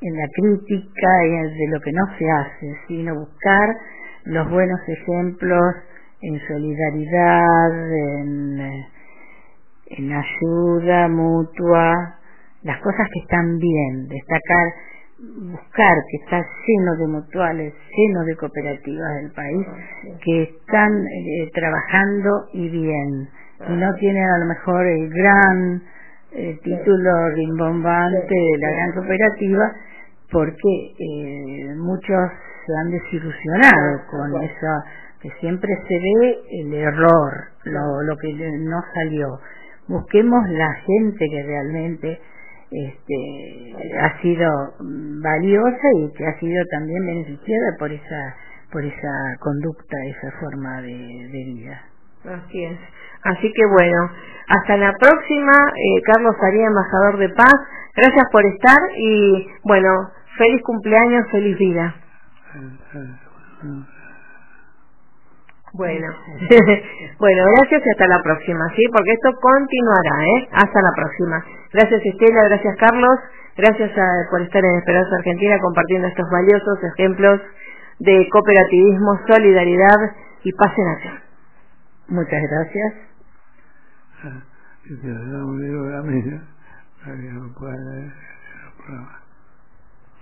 en 0.00 0.16
la 0.16 0.26
crítica 0.34 1.26
y 1.26 1.30
de 1.30 1.68
lo 1.70 1.80
que 1.80 1.92
no 1.92 2.06
se 2.18 2.30
hace, 2.30 2.76
sino 2.88 3.14
buscar 3.14 3.76
los 4.24 4.50
buenos 4.50 4.80
ejemplos 4.88 5.74
en 6.22 6.40
solidaridad, 6.46 7.92
en 9.86 10.12
ayuda 10.12 11.08
mutua, 11.08 12.18
las 12.62 12.78
cosas 12.80 13.08
que 13.12 13.20
están 13.20 13.58
bien, 13.58 14.08
destacar 14.08 14.72
buscar 15.22 15.94
que 16.10 16.16
está 16.24 16.44
lleno 16.66 16.96
de 16.96 17.06
mutuales, 17.06 17.74
lleno 17.96 18.24
de 18.24 18.36
cooperativas 18.36 19.14
del 19.22 19.30
país 19.32 19.66
que 20.24 20.42
están 20.42 21.06
eh, 21.06 21.50
trabajando 21.54 22.48
y 22.52 22.68
bien. 22.68 23.28
Y 23.68 23.72
no 23.72 23.94
tienen 23.94 24.24
a 24.24 24.38
lo 24.38 24.46
mejor 24.46 24.86
el 24.86 25.08
gran 25.10 25.82
eh, 26.32 26.58
título 26.64 27.28
rimbombante 27.30 28.34
de 28.34 28.58
la 28.58 28.70
gran 28.70 28.92
cooperativa 28.92 29.72
porque 30.32 30.94
eh, 30.98 31.74
muchos 31.76 32.30
se 32.66 32.72
han 32.80 32.90
desilusionado 32.90 34.06
con 34.10 34.42
eso 34.42 34.66
que 35.20 35.30
siempre 35.38 35.72
se 35.86 35.94
ve 35.94 36.38
el 36.62 36.74
error, 36.74 37.32
lo, 37.64 38.02
lo 38.02 38.16
que 38.16 38.32
no 38.32 38.80
salió. 38.94 39.38
Busquemos 39.86 40.48
la 40.48 40.72
gente 40.74 41.28
que 41.30 41.42
realmente 41.44 42.20
este, 42.72 43.98
ha 44.00 44.20
sido 44.22 44.48
valiosa 45.22 45.88
y 46.00 46.12
que 46.12 46.26
ha 46.26 46.38
sido 46.40 46.64
también 46.70 47.04
beneficiada 47.06 47.76
por 47.78 47.92
esa 47.92 48.36
por 48.72 48.82
esa 48.82 49.36
conducta, 49.40 49.96
esa 50.06 50.32
forma 50.40 50.80
de, 50.80 51.28
vida. 51.30 51.82
Así 52.24 52.64
es. 52.64 52.78
Así 53.24 53.52
que 53.52 53.66
bueno, 53.66 54.10
hasta 54.48 54.76
la 54.78 54.92
próxima, 54.98 55.52
eh, 55.76 56.02
Carlos 56.06 56.34
Faría, 56.40 56.66
embajador 56.66 57.18
de 57.18 57.28
paz. 57.28 57.54
Gracias 57.94 58.24
por 58.32 58.44
estar 58.46 58.78
y 58.96 59.46
bueno, 59.64 59.90
feliz 60.38 60.62
cumpleaños, 60.62 61.26
feliz 61.30 61.58
vida. 61.58 61.94
Bueno, 65.74 66.06
bueno, 67.18 67.44
gracias 67.56 67.82
y 67.86 67.90
hasta 67.90 68.06
la 68.06 68.22
próxima, 68.22 68.64
¿sí? 68.76 68.84
Porque 68.92 69.12
esto 69.12 69.30
continuará, 69.40 70.24
¿eh? 70.24 70.48
Hasta 70.52 70.80
la 70.80 70.92
próxima. 70.96 71.61
Gracias 71.72 72.00
Estela, 72.04 72.42
gracias 72.48 72.76
Carlos, 72.78 73.18
gracias 73.56 73.90
por 74.30 74.42
estar 74.42 74.62
en 74.62 74.76
Esperanza 74.76 75.16
Argentina 75.16 75.58
compartiendo 75.60 76.08
estos 76.08 76.28
valiosos 76.30 76.78
ejemplos 76.94 77.40
de 77.98 78.28
cooperativismo, 78.30 79.20
solidaridad 79.26 79.98
y 80.44 80.52
paz 80.52 80.72
en 80.76 80.88
acción. 80.88 81.18
Muchas 82.08 82.40
gracias. 82.50 82.94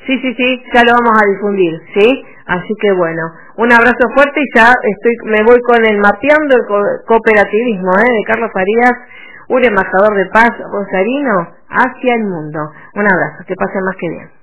Sí, 0.06 0.18
sí, 0.18 0.34
sí, 0.34 0.62
ya 0.72 0.82
lo 0.84 0.92
vamos 0.94 1.20
a 1.20 1.26
difundir, 1.30 1.78
¿sí? 1.92 2.24
Así 2.46 2.74
que 2.80 2.92
bueno, 2.92 3.22
un 3.56 3.72
abrazo 3.72 4.08
fuerte 4.14 4.40
y 4.40 4.56
ya 4.56 4.72
estoy, 4.82 5.30
me 5.30 5.42
voy 5.42 5.60
con 5.60 5.84
el 5.84 5.98
mapeando 5.98 6.54
el 6.56 6.64
cooperativismo, 7.06 7.92
¿eh? 7.98 8.12
De 8.18 8.24
Carlos 8.26 8.50
Farías, 8.52 8.94
un 9.50 9.64
embajador 9.64 10.16
de 10.16 10.26
paz 10.26 10.50
rosarino 10.70 11.48
hacia 11.68 12.14
el 12.14 12.24
mundo. 12.24 12.70
Un 12.94 13.02
abrazo, 13.04 13.44
que 13.46 13.54
pase 13.56 13.80
más 13.82 13.96
que 13.96 14.08
bien. 14.08 14.39